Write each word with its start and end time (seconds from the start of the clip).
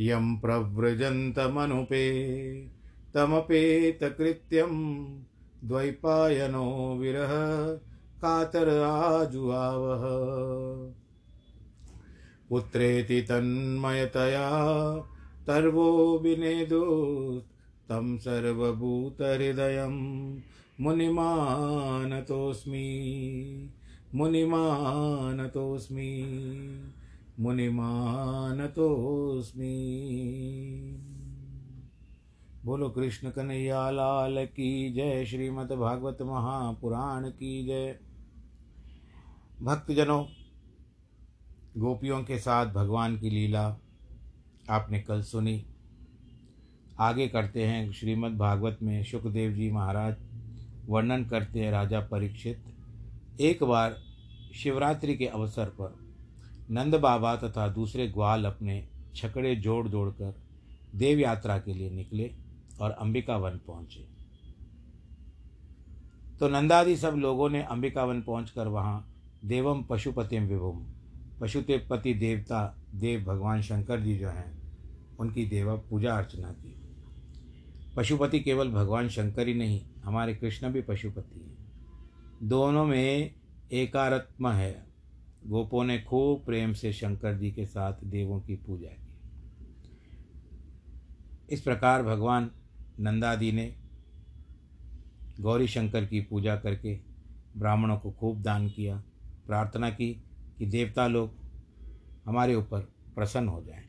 यं 0.00 0.36
प्रव्रजन्तमनुपे 0.36 2.04
तमपेतकृत्यं 3.14 5.04
द्वैपायनो 5.64 6.96
विरह 7.00 7.30
कातर 8.22 8.82
आजुआवः 8.82 10.04
पुत्रेति 12.48 13.22
तन्मयतया 13.22 14.50
तर्वो 15.46 16.18
विनेदु 16.18 17.42
तं 17.88 18.18
सर्वभूतहृदयं। 18.18 19.94
मुनिमानतोऽस्मि 20.80 22.86
मुनिमानतोऽस्मि। 24.14 26.26
मुनिमानतोऽस्मि। 27.40 28.66
बोलो 32.64 32.90
कृष्ण 32.90 33.30
कन्हैया 33.30 33.90
लाल 33.90 34.46
की 34.46 34.92
जय, 34.92 35.24
श्रीमद् 35.24 35.72
भागवत 35.72 36.18
महापुराण 36.22 37.30
की 37.30 37.66
जय। 37.66 37.98
भक्तजनों, 39.62 40.24
गोपियों 41.76 42.24
के 42.24 42.38
साथ 42.38 42.66
भगवान 42.66 43.18
की 43.18 43.30
लीला 43.30 43.76
आपने 44.70 45.00
कल 45.00 45.22
सुनी। 45.22 45.66
आगे 47.00 47.28
करते 47.28 47.66
हैं 47.66 47.92
श्रीमद् 47.92 48.38
भागवत 48.38 48.78
में 48.82 49.04
सुखदेव 49.04 49.52
जी 49.52 49.70
महाराज 49.70 50.16
वर्णन 50.86 51.24
करते 51.24 51.60
हैं 51.60 51.70
राजा 51.70 52.00
परीक्षित। 52.00 52.64
एक 53.40 53.64
बार 53.64 53.96
शिवरात्रि 54.54 55.16
के 55.16 55.26
अवसर 55.26 55.66
पर 55.66 56.09
नंद 56.70 56.94
बाबा 56.94 57.36
तथा 57.36 57.68
दूसरे 57.68 58.08
ग्वाल 58.08 58.44
अपने 58.44 58.88
छकड़े 59.14 59.56
जोड़ 59.56 59.88
जोड़ 59.88 60.10
कर 60.10 60.42
देव 60.94 61.18
यात्रा 61.18 61.58
के 61.58 61.74
लिए 61.74 61.90
निकले 61.90 62.34
और 62.80 62.90
अंबिका 62.90 63.36
वन 63.36 63.50
पहुँचे। 63.50 64.08
तो 66.40 66.48
नंदादि 66.48 66.96
सब 66.96 67.14
लोगों 67.14 67.50
ने 67.50 67.62
अंबिका 67.62 68.04
वन 68.04 68.22
पहुँच 68.22 68.50
कर 68.50 68.68
वहाँ 68.68 69.14
देवम 69.44 69.82
पशुपतिम 69.82 70.42
विभुम 70.42 70.86
पशुपति 71.40 72.14
देवता 72.14 72.76
देव 72.94 73.24
भगवान 73.24 73.62
शंकर 73.62 74.00
जी 74.00 74.18
जो 74.18 74.28
हैं, 74.28 74.62
उनकी 75.18 75.46
देवा 75.46 75.74
पूजा 75.74 76.16
अर्चना 76.16 76.48
की। 76.48 76.76
पशुपति 77.96 78.40
केवल 78.40 78.70
भगवान 78.70 79.08
शंकर 79.08 79.48
ही 79.48 79.54
नहीं, 79.54 79.80
हमारे 80.04 80.34
कृष्ण 80.34 80.68
भी 80.68 80.82
पशुपति 80.82 81.40
हैं। 81.40 81.72
दोनों 82.48 82.84
में 82.84 83.34
एकात्मा 83.72 84.52
है। 84.52 84.89
गोपों 85.46 85.84
ने 85.84 86.02
खूब 86.02 86.44
प्रेम 86.46 86.72
से 86.72 86.92
शंकर 86.92 87.38
जी 87.38 87.50
के 87.50 87.66
साथ 87.66 87.92
देवों 88.04 88.40
की 88.40 88.56
पूजा 88.56 88.88
की। 88.88 89.10
इस 91.50 91.60
प्रकार 91.60 92.02
भगवान 92.02 92.50
नंदादि 93.00 93.52
ने 93.52 93.76
गौरी 95.40 95.68
शंकर 95.68 96.06
की 96.06 96.20
पूजा 96.20 96.56
करके 96.56 97.00
ब्राह्मणों 97.56 97.98
को 97.98 98.10
खूब 98.12 98.42
दान 98.42 98.68
किया, 98.68 99.02
प्रार्थना 99.46 99.90
की 99.90 100.24
कि 100.58 100.66
देवता 100.66 101.06
लोग 101.06 101.34
हमारे 102.26 102.54
ऊपर 102.54 102.80
प्रसन्न 103.14 103.48
हो 103.48 103.62
जाएँ। 103.62 103.88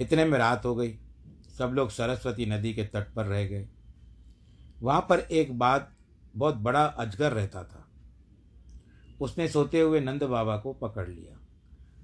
इतने 0.00 0.24
में 0.24 0.38
रात 0.38 0.64
हो 0.64 0.74
गई, 0.74 0.98
सब 1.58 1.70
लोग 1.74 1.90
सरस्वती 1.90 2.46
नदी 2.46 2.74
के 2.74 2.84
तट 2.84 3.14
पर 3.14 3.26
रह 3.26 3.46
गए। 3.46 3.68
वहाँ 4.82 5.06
पर 5.08 5.18
एक 5.18 5.58
बात 5.58 5.94
बहुत 6.36 6.54
बड़ा 6.54 6.84
अजगर 6.84 7.32
रहता 7.32 7.64
था। 7.64 7.90
उसने 9.20 9.48
सोते 9.48 9.80
हुए 9.80 10.00
नंद 10.00 10.22
बाबा 10.22 10.56
को 10.56 10.72
पकड़ 10.72 11.08
लिया। 11.08 11.40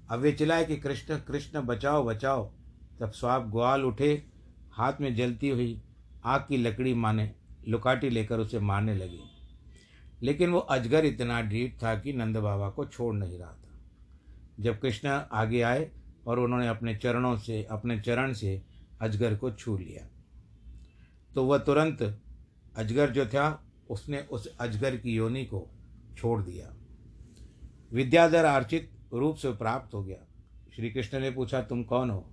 अब 0.09 0.19
वे 0.19 0.31
चिल्लाए 0.31 0.65
कि, 0.65 0.77
कृष्ण 0.77 1.17
कृष्ण, 1.17 1.61
बचाओ 1.61 2.05
बचाओ। 2.05 2.51
तब 2.99 3.11
स्वाप 3.11 3.41
ग्वाल 3.41 3.83
उठे, 3.83 4.23
हाथ 4.71 4.93
में 5.01 5.15
जलती 5.15 5.49
हुई 5.49 5.81
आग 6.25 6.41
की 6.41 6.57
लकड़ी 6.57 6.93
माने, 6.93 7.31
लुकाटी 7.67 8.09
लेकर 8.09 8.39
उसे 8.39 8.59
मारने 8.59 8.95
लगे। 8.95 9.19
लेकिन 10.23 10.49
वो 10.49 10.59
अजगर 10.59 11.05
इतना 11.05 11.41
ढीठ 11.41 11.83
था 11.83 11.99
कि 11.99 12.13
नंद 12.13 12.37
बाबा 12.37 12.69
को 12.69 12.85
छोड़ 12.85 13.15
नहीं 13.15 13.37
रहा 13.37 13.51
था। 13.51 13.79
जब 14.59 14.79
कृष्ण 14.79 15.09
आगे 15.31 15.61
आए 15.61 15.91
और 16.27 16.39
उन्होंने 16.39 16.67
अपने 16.67 16.95
चरणों 16.95 17.37
से, 17.37 17.63
अपने 17.63 17.99
चरण 17.99 18.33
से 18.33 18.61
अजगर 19.01 19.35
को 19.35 19.51
छू 19.51 19.77
लिया 19.77 20.07
तो 21.35 21.45
वह 21.45 21.57
तुरंत 21.57 22.19
अजगर 22.75 23.09
जो 23.09 23.25
था, 23.25 23.63
उसने 23.89 24.21
उस 24.21 24.57
अजगर 24.57 24.97
की 24.97 25.15
योनि 25.15 25.45
को 25.45 25.67
छोड़ 26.17 26.43
दिया। 26.43 26.73
विद्याधर 27.93 28.45
अर्चित 28.45 28.91
रूप 29.13 29.35
से 29.35 29.51
प्राप्त 29.51 29.93
हो 29.93 30.03
गया। 30.03 30.17
श्री 30.75 30.89
कृष्ण 30.89 31.19
ने 31.19 31.31
पूछा, 31.31 31.61
तुम 31.61 31.83
कौन 31.83 32.09
हो? 32.09 32.25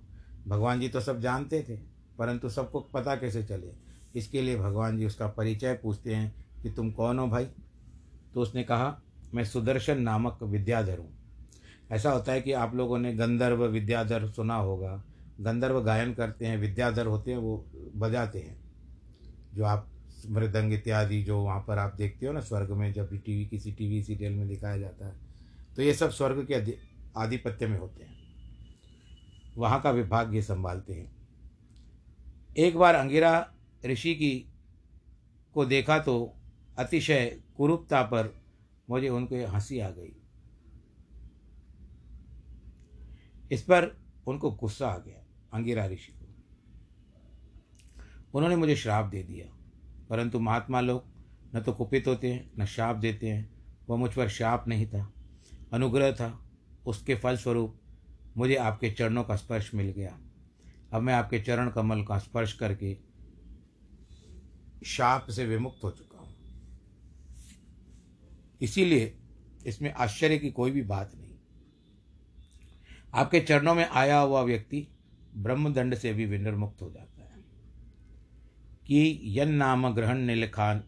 भगवान 0.47 0.79
जी 0.79 0.89
तो 0.89 0.99
सब 0.99 1.19
जानते 1.19 1.65
थे, 1.69 1.75
परंतु 2.17 2.49
सबको 2.49 2.79
पता 2.79 3.15
कैसे 3.15 3.43
चले? 3.43 3.73
इसके 4.15 4.41
लिए 4.41 4.57
भगवान 4.57 4.97
जी 4.97 5.05
उसका 5.05 5.27
परिचय 5.27 5.73
पूछते 5.73 6.15
हैं 6.15 6.45
कि 6.63 6.69
तुम 6.69 6.91
कौन 6.91 7.19
हो 7.19 7.27
भाई? 7.27 7.45
तो 8.33 8.41
उसने 8.41 8.63
कहा, 8.63 9.01
मैं 9.33 9.45
सुदर्शन 9.45 10.01
नामक 10.01 10.43
विद्याधर 10.43 10.97
हूँ। 10.97 11.11
ऐसा 11.91 12.11
होता 12.11 12.31
है 12.31 12.41
कि 12.41 12.51
आप 12.51 12.75
लोगों 12.75 12.99
ने 12.99 13.13
गंधर्व 13.13 13.65
विद्याधर 13.65 14.27
सुना 14.27 14.55
होगा। 14.55 15.03
गंधर्व 15.41 15.81
गायन 15.81 16.13
करते 16.13 16.45
हैं, 16.45 16.57
विद्याधर 16.57 17.05
होते 17.05 17.31
हैं, 17.31 17.37
वो 17.37 17.65
बजाते 17.95 18.39
हैं। 18.39 18.59
जो 19.53 19.65
आप 19.65 19.87
मृदंग 20.29 20.73
इत्यादि 20.73 21.23
जो 21.23 21.39
वहाँ 21.39 21.65
पर 21.67 21.77
आप 21.77 21.95
देखते 21.95 22.27
हो 22.27 22.33
ना, 22.33 22.39
स्वर्ग 22.39 22.71
में 22.71 22.93
जब 22.93 23.09
भी 23.09 23.17
टीवी 23.17 23.45
किसी 23.45 23.71
टीवी 23.71 24.03
सीरियल 24.03 24.33
में 24.33 24.47
दिखाया 24.47 24.77
जाता 24.77 25.07
है 25.07 25.28
तो 25.75 25.81
ये 25.81 25.93
सब 25.93 26.09
स्वर्ग 26.09 26.47
के 26.51 26.77
आधिपत्य 27.17 27.67
में 27.67 27.77
होते 27.79 28.03
हैं। 28.03 28.17
वहाँ 29.57 29.81
का 29.81 29.91
विभाग 29.91 30.35
ये 30.35 30.41
संभालते 30.41 30.93
हैं। 30.93 31.11
एक 32.57 32.77
बार 32.77 32.95
अंगिरा 32.95 33.53
ऋषि 33.85 34.15
की 34.15 34.53
को 35.53 35.65
देखा 35.65 35.99
तो 35.99 36.35
अतिशय 36.77 37.39
कुरूपता 37.57 38.01
पर 38.01 38.33
मुझे 38.89 39.09
उनको 39.09 39.45
हँसी 39.47 39.79
आ 39.79 39.89
गई। 39.89 40.15
इस 43.51 43.61
पर 43.61 43.97
उनको 44.27 44.51
गुस्सा 44.51 44.87
आ 44.87 44.97
गया, 44.97 45.23
अंगिरा 45.53 45.85
ऋषि 45.85 46.11
को। 46.11 46.27
उन्होंने 48.33 48.55
मुझे 48.55 48.75
श्राप 48.75 49.05
दे 49.05 49.23
दिया, 49.23 49.45
परंतु 50.09 50.39
महात्मा 50.39 50.81
लोग 50.81 51.03
न 51.55 51.61
तो 51.61 51.73
कुपित 51.73 52.07
होते 52.07 52.33
हैं, 52.33 52.51
न 52.59 52.65
श्राप 52.65 52.95
देते 52.95 53.29
हैं, 53.29 53.49
वह 53.89 53.97
मुझ 53.97 54.13
पर 54.13 54.29
श्राप 54.29 54.67
नहीं 54.67 54.87
था। 54.87 55.13
अनुग्रह 55.73 56.11
था, 56.11 56.49
उसके 56.85 57.15
फलस्वरूप 57.15 57.81
मुझे 58.37 58.55
आपके 58.55 58.91
चरणों 58.91 59.23
का 59.23 59.35
स्पर्श 59.35 59.73
मिल 59.73 59.87
गया। 59.87 60.19
अब 60.93 61.01
मैं 61.01 61.13
आपके 61.13 61.39
चरण 61.39 61.69
कमल 61.69 62.03
का 62.03 62.17
स्पर्श 62.17 62.53
करके 62.53 62.97
शाप 64.85 65.29
से 65.29 65.45
विमुक्त 65.45 65.83
हो 65.83 65.91
चुका 65.91 66.19
हूँ। 66.19 66.35
इसीलिए 68.61 69.17
इसमें 69.67 69.93
आश्चर्य 69.93 70.37
की 70.37 70.51
कोई 70.51 70.71
भी 70.71 70.81
बात 70.81 71.11
नहीं। 71.15 71.35
आपके 73.13 73.39
चरणों 73.39 73.75
में 73.75 73.89
आया 73.89 74.19
हुआ 74.19 74.41
व्यक्ति 74.41 74.87
ब्रह्मदंड 75.35 75.95
से 75.95 76.13
भी 76.13 76.25
विनिर्मुक्त 76.25 76.81
हो 76.81 76.91
जाता 76.91 77.23
है। 77.23 77.43
कि 78.87 79.21
यन 79.25 79.53
नाम 79.53 79.93
ग्रहण 79.93 80.17
निलखान 80.17 80.83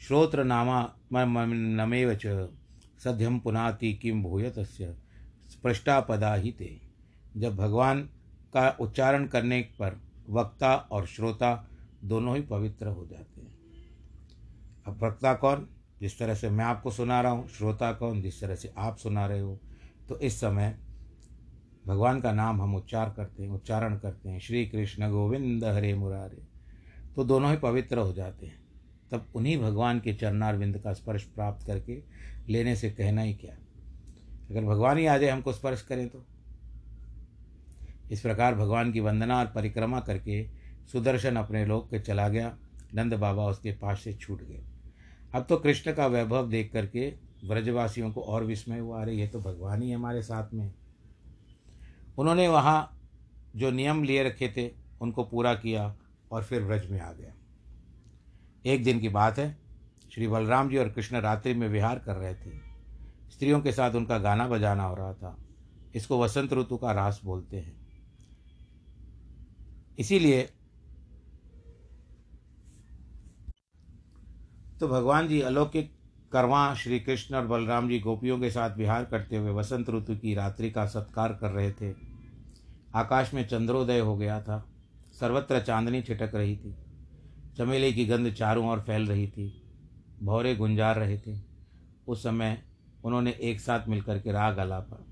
श्रोत्र 0.00 0.44
नामा 0.44 0.94
नमेव 1.12 2.14
च। 2.14 2.26
सध्यम 3.04 3.38
पुनाति 3.38 3.94
किम 3.94 4.22
भूयत 4.22 4.58
स्पृष्टापदा 4.58 6.34
ही 6.34 6.54
थे 6.60 6.78
जब 7.36 7.56
भगवान 7.56 8.02
का 8.54 8.76
उच्चारण 8.80 9.26
करने 9.26 9.60
पर 9.60 10.00
वक्ता 10.30 10.74
और 10.74 11.06
श्रोता 11.06 11.68
दोनों 12.04 12.36
ही 12.36 12.42
पवित्र 12.42 12.86
हो 12.86 13.06
जाते 13.06 13.40
हैं। 13.40 13.54
अब 14.86 15.04
वक्ता 15.04 15.34
कौन? 15.34 15.68
जिस 16.00 16.18
तरह 16.18 16.34
से 16.34 16.50
मैं 16.50 16.64
आपको 16.64 16.90
सुना 16.90 17.20
रहा 17.20 17.32
हूँ, 17.32 17.48
श्रोता 17.48 17.92
कौन? 17.92 18.22
जिस 18.22 18.40
तरह 18.40 18.54
से 18.54 18.72
आप 18.78 18.96
सुना 18.96 19.26
रहे 19.26 19.40
हो। 19.40 19.60
तो 20.08 20.18
इस 20.18 20.40
समय 20.40 20.78
भगवान 21.86 22.20
का 22.20 22.32
नाम 22.32 22.62
हम 22.62 22.74
उच्चार 22.74 23.14
करते 23.16 23.42
हैं, 23.42 23.50
उच्चारण 23.50 23.98
करते 23.98 24.28
हैं, 24.28 24.40
श्री 24.40 24.66
कृष्ण 24.66 25.10
गोविंद 25.10 25.64
हरे 25.64 25.94
मुरारे। 25.94 26.42
तो 27.16 27.24
दोनों 27.24 27.50
ही 27.50 27.56
पवित्र 27.56 27.98
हो 27.98 28.12
जाते 28.12 28.46
हैं। 28.46 28.62
तब 29.10 29.26
उन्हीं 29.34 29.58
भगवान 29.58 30.00
के 30.00 30.14
चरणारविंद 30.14 30.78
का 30.78 30.92
स्पर्श 30.92 31.22
प्राप्त 31.22 31.66
करके 31.66 32.02
लेने 32.48 32.76
से 32.76 32.90
कहना 32.90 33.22
ही 33.22 33.34
क्या? 33.34 33.54
अगर 34.50 34.64
भगवान 34.64 34.98
ही 34.98 35.06
आ 35.06 35.18
जाए 35.18 35.30
हमको 35.30 35.52
स्पर्श 35.52 35.82
करें 35.82 36.08
तो। 36.08 36.26
इस 38.12 38.20
प्रकार 38.20 38.54
भगवान 38.54 38.92
की 38.92 39.00
वंदना 39.00 39.38
और 39.38 39.46
परिक्रमा 39.46 40.00
करके 40.00 40.48
सुदर्शन 40.92 41.36
अपने 41.36 41.66
लोक 41.66 41.90
के 41.90 41.98
चला 41.98 42.28
गया। 42.28 42.58
नंद 42.94 43.14
बाबा 43.14 43.46
उसके 43.46 43.72
पास 43.72 44.00
से 44.00 44.14
छूट 44.14 44.42
गए। 44.42 44.64
अब 45.34 45.46
तो 45.48 45.56
कृष्ण 45.56 45.92
का 45.92 46.06
वैभव 46.06 46.48
देख 46.48 46.72
करके 46.72 47.14
ब्रजवासियों 47.48 48.12
को 48.12 48.20
और 48.20 48.44
विस्मय 48.44 48.78
हुआ। 48.78 49.02
अरे, 49.02 49.12
ये 49.12 49.28
तो 49.28 49.40
भगवान 49.40 49.82
ही 49.82 49.92
हमारे 49.92 50.22
साथ 50.22 50.54
में 50.54 50.74
उन्होंने 52.18 52.48
वहाँ 52.48 53.00
जो 53.56 53.70
नियम 53.70 54.04
लिए 54.04 54.22
रखे 54.22 54.54
थे, 54.56 54.70
उनको 55.00 55.24
पूरा 55.24 55.54
किया 55.54 55.96
और 56.32 56.44
फिर 56.44 56.62
व्रज 56.62 56.90
में 56.90 57.00
आ 57.00 57.12
गया। 57.12 57.32
एक 58.66 58.84
दिन 58.84 59.00
की 59.00 59.08
बात 59.08 59.38
है 59.38 59.61
श्री 60.14 60.28
बलराम 60.28 60.70
जी 60.70 60.76
और 60.76 60.88
कृष्ण 60.88 61.20
रात्रि 61.20 61.54
में 61.54 61.68
विहार 61.68 61.98
कर 61.98 62.16
रहे 62.16 62.34
थे। 62.34 62.50
स्त्रियों 63.30 63.60
के 63.60 63.72
साथ 63.72 63.90
उनका 63.90 64.18
गाना 64.18 64.48
बजाना 64.48 64.84
हो 64.84 64.94
रहा 64.94 65.14
था। 65.14 65.36
इसको 65.94 66.22
वसंत 66.22 66.52
ऋतु 66.52 66.76
का 66.76 66.92
रास 66.92 67.20
बोलते 67.24 67.56
हैं। 67.56 67.86
इसीलिए 69.98 70.42
तो 74.80 74.88
भगवान 74.88 75.28
जी 75.28 75.40
अलौकिक 75.40 75.96
करवा 76.32 76.74
श्री 76.74 77.00
कृष्ण 77.00 77.34
और 77.34 77.46
बलराम 77.46 77.88
जी 77.88 78.00
गोपियों 78.00 78.40
के 78.40 78.50
साथ 78.50 78.76
विहार 78.76 79.04
करते 79.04 79.36
हुए 79.36 79.50
वसंत 79.50 79.90
ऋतु 79.90 80.16
की 80.16 80.34
रात्रि 80.34 80.70
का 80.70 80.86
सत्कार 80.86 81.32
कर 81.32 81.50
रहे 81.50 81.72
थे। 81.72 81.94
आकाश 82.94 83.34
में 83.34 83.48
चंद्रोदय 83.48 83.98
हो 83.98 84.16
गया 84.16 84.42
था। 84.42 84.68
सर्वत्र 85.20 85.60
चांदनी 85.60 86.02
छिटक 86.02 86.30
रही 86.34 86.56
थी। 86.56 86.76
चमेली 87.58 87.92
की 87.92 88.06
गंध 88.06 88.32
चारों 88.32 88.70
ओर 88.70 88.80
फैल 88.80 89.06
रही 89.06 89.28
थी। 89.28 89.58
भौरे 90.22 90.54
गुंजार 90.56 90.98
रहे 90.98 91.18
थे। 91.18 91.40
उस 92.08 92.22
समय 92.22 92.62
उन्होंने 93.04 93.30
एक 93.30 93.60
साथ 93.60 93.88
मिलकर 93.88 94.18
के 94.18 94.32
राग 94.32 94.56
अलापा 94.56 95.04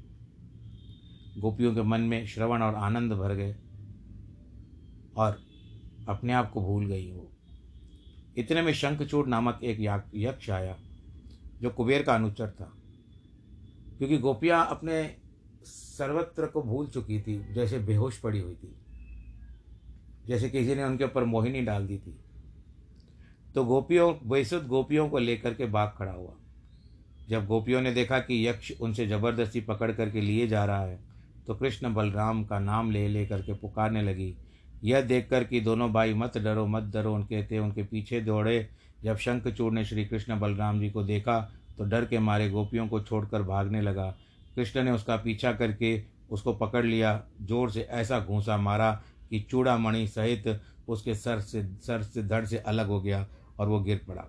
गोपियों 1.39 1.75
के 1.75 1.83
मन 1.83 2.01
में 2.01 2.27
श्रवण 2.27 2.63
और 2.63 2.75
आनंद 2.75 3.13
भर 3.13 3.35
गए 3.35 3.57
और 5.17 5.41
अपने 6.09 6.33
आप 6.33 6.51
को 6.53 6.61
भूल 6.61 6.87
गई 6.87 7.11
वो। 7.13 7.31
इतने 8.37 8.63
में 8.63 8.73
शंखचूड़ 8.73 9.27
नामक 9.27 9.61
एक 9.63 10.09
यक्ष 10.15 10.51
आया, 10.51 10.77
जो 11.63 11.71
कुबेर 11.71 12.03
का 12.03 12.15
अनुचर 12.15 12.51
था। 12.51 12.73
क्योंकि 13.99 14.19
गोपियाँ 14.19 14.67
अपने 14.71 15.17
सर्वत्र 15.65 16.47
को 16.47 16.63
भूल 16.63 16.87
चुकी 16.87 17.21
थी, 17.21 17.55
जैसे 17.55 17.79
बेहोश 17.79 18.19
पड़ी 18.19 18.41
हुई 18.41 18.55
थी, 18.55 18.75
जैसे 20.27 20.51
किसी 20.51 20.75
ने 20.75 20.85
उनके 20.85 21.05
ऊपर 21.05 21.25
मोहिनी 21.25 21.61
डाल 21.61 21.87
दी 21.87 21.99
थी। 21.99 22.19
तो 23.55 23.65
गोपियों 23.65 24.13
बेसुद 24.29 24.67
गोपियों 24.67 25.09
को 25.09 25.19
लेकर 25.19 25.55
के 25.55 25.67
बाग 25.67 25.93
खड़ा 25.99 26.13
हुआ। 26.13 26.33
जब 27.29 27.47
गोपियों 27.47 27.81
ने 27.81 27.93
देखा 27.93 28.19
कि 28.19 28.47
यक्ष 28.49 28.73
उनसे 28.81 29.07
ज़बरदस्ती 29.07 29.61
पकड़ 29.61 29.91
करके 29.93 30.21
लिए 30.21 30.47
जा 30.49 30.65
रहा 30.65 30.83
है 30.83 30.99
तो 31.47 31.55
कृष्ण 31.55 31.93
बलराम 31.95 32.45
का 32.45 32.59
नाम 32.59 32.91
ले 32.91 33.07
ले 33.09 33.25
करके 33.27 33.53
पुकारने 33.53 34.03
लगी। 34.03 34.35
यह 34.85 35.01
देखकर 35.03 35.45
कि 35.45 35.61
दोनों 35.61 35.93
भाई 35.93 36.15
मत 36.15 36.39
डरो 36.39 36.67
मत 36.67 36.83
डरो 36.93 37.15
उनके 37.15 37.43
थे 37.47 37.59
उनके 37.59 37.83
पीछे 37.83 38.21
दौड़े। 38.21 38.69
जब 39.05 39.17
शंखचूड़ 39.17 39.73
ने 39.73 39.85
श्री 39.85 40.05
कृष्ण 40.05 40.39
बलराम 40.41 40.81
जी 40.81 40.91
को 40.91 41.03
देखा 41.03 41.41
तो 41.79 41.85
डर 41.85 42.05
के 42.05 42.19
मारे 42.19 42.49
गोपियों 42.51 42.87
को 42.89 43.01
छोड़कर 43.01 43.43
भागने 43.43 43.81
लगा। 43.83 44.09
कृष्ण 44.57 44.83
ने 44.83 44.91
उसका 44.91 45.17
पीछा 45.17 45.53
करके 45.53 46.03
उसको 46.31 46.53
पकड़ 46.55 46.85
लिया, 46.85 47.23
ज़ोर 47.43 47.71
से 47.71 47.81
ऐसा 47.83 48.21
घूसा 48.21 48.57
मारा 48.59 48.93
कि 49.31 49.41
चूड़ामणि 49.41 50.07
सहित 50.09 50.61
उसके 50.89 51.15
सर 51.15 51.41
से 51.41 51.63
सर 51.83 52.03
से 52.03 52.23
धड़ 52.23 52.45
से 52.45 52.59
अलग 52.59 52.87
हो 52.87 53.01
गया। 53.01 53.27
और 53.61 53.69
वो 53.69 53.81
गिर 53.81 54.01
पड़ा। 54.09 54.25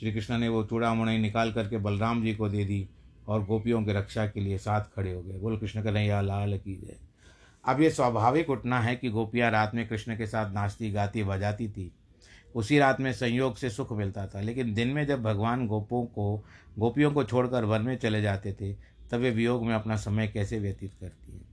श्री 0.00 0.12
कृष्ण 0.12 0.38
ने 0.38 0.48
वो 0.48 0.64
चूड़ामणि 0.64 1.18
निकाल 1.18 1.52
करके 1.52 1.78
बलराम 1.78 2.22
जी 2.22 2.34
को 2.34 2.48
दे 2.48 2.64
दी 2.64 2.88
और 3.28 3.44
गोपियों 3.44 3.84
की 3.84 3.92
रक्षा 3.92 4.26
के 4.26 4.40
लिए 4.40 4.58
साथ 4.58 4.80
खड़े 4.80 5.12
हो 5.12 5.22
गए। 5.22 5.38
बोल 5.38 5.58
कृष्ण 5.58 5.82
कन्हैया 5.82 6.20
लाल 6.20 6.58
की 6.58 6.76
जय। 6.76 6.96
अब 7.64 7.80
ये 7.80 7.90
स्वाभाविक 7.90 8.50
उठना 8.50 8.80
है 8.80 8.96
कि 8.96 9.10
गोपियाँ 9.10 9.50
रात 9.50 9.74
में 9.74 9.88
कृष्ण 9.88 10.16
के 10.16 10.26
साथ 10.26 10.52
नाचती, 10.52 10.90
गाती, 10.90 11.22
बजाती 11.22 11.68
थी। 11.68 11.92
उसी 12.54 12.78
रात 12.78 13.00
में 13.00 13.12
संयोग 13.12 13.56
से 13.56 13.70
सुख 13.70 13.92
मिलता 13.92 14.26
था। 14.26 14.40
लेकिन 14.40 14.74
दिन 14.74 14.88
में 14.88 15.06
जब 15.06 15.22
भगवान 15.22 15.66
गोपों 15.66 16.04
को, 16.04 16.44
गोपियों 16.78 17.12
को 17.12 17.24
छोड़कर 17.24 17.64
वन 17.64 17.82
में 17.82 17.96
चले 17.96 18.22
जाते 18.22 18.52
थे, 18.52 18.72
तब 19.10 19.14
वे 19.14 19.30
वियोग 19.30 19.66
में 19.66 19.74
अपना 19.74 19.96
समय 19.96 20.28
कैसे 20.28 20.58
व्यतीत 20.58 20.94
करती 21.00 21.32
हैं? 21.32 21.44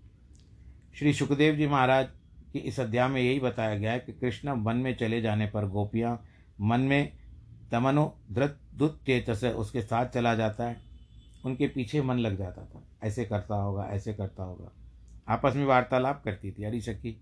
श्री 1.00 1.14
सुखदेव 1.14 1.56
जी 1.56 1.68
महाराज 1.68 2.08
की 2.54 2.60
इस 2.60 2.80
अध्याय 2.80 3.08
में 3.08 3.22
यही 3.22 3.40
बताया 3.40 3.78
गया 3.78 3.92
है 3.92 4.00
कि 4.00 4.14
कृष्ण 4.14 4.50
वन 4.50 4.76
में 4.76 4.98
चले 4.98 5.22
जाने 5.22 5.48
पर 5.48 5.66
गोपियाँ 5.66 6.24
मन 6.62 6.80
में 6.80 7.18
तमनो 7.72 8.18
धृत 8.32 8.60
दुत 8.76 9.02
चेतस 9.06 9.44
उसके 9.44 9.82
साथ 9.82 10.06
चला 10.06 10.36
जाता 10.36 10.64
है। 10.64 10.82
उनके 11.46 11.68
पीछे 11.68 12.02
मन 12.02 12.16
लग 12.16 12.38
जाता 12.38 12.66
था। 12.66 12.84
ऐसे 13.04 13.26
करता 13.26 13.56
होगा, 13.56 13.84
ऐसे 13.84 14.14
करता 14.14 14.44
होगा। 14.44 14.72
आपस 15.28 15.54
में 15.56 15.66
वार्तालाप 15.66 16.22
करती 16.24 16.52
थी, 16.52 16.64
अरे 16.64 16.82
सखी, 16.82 17.22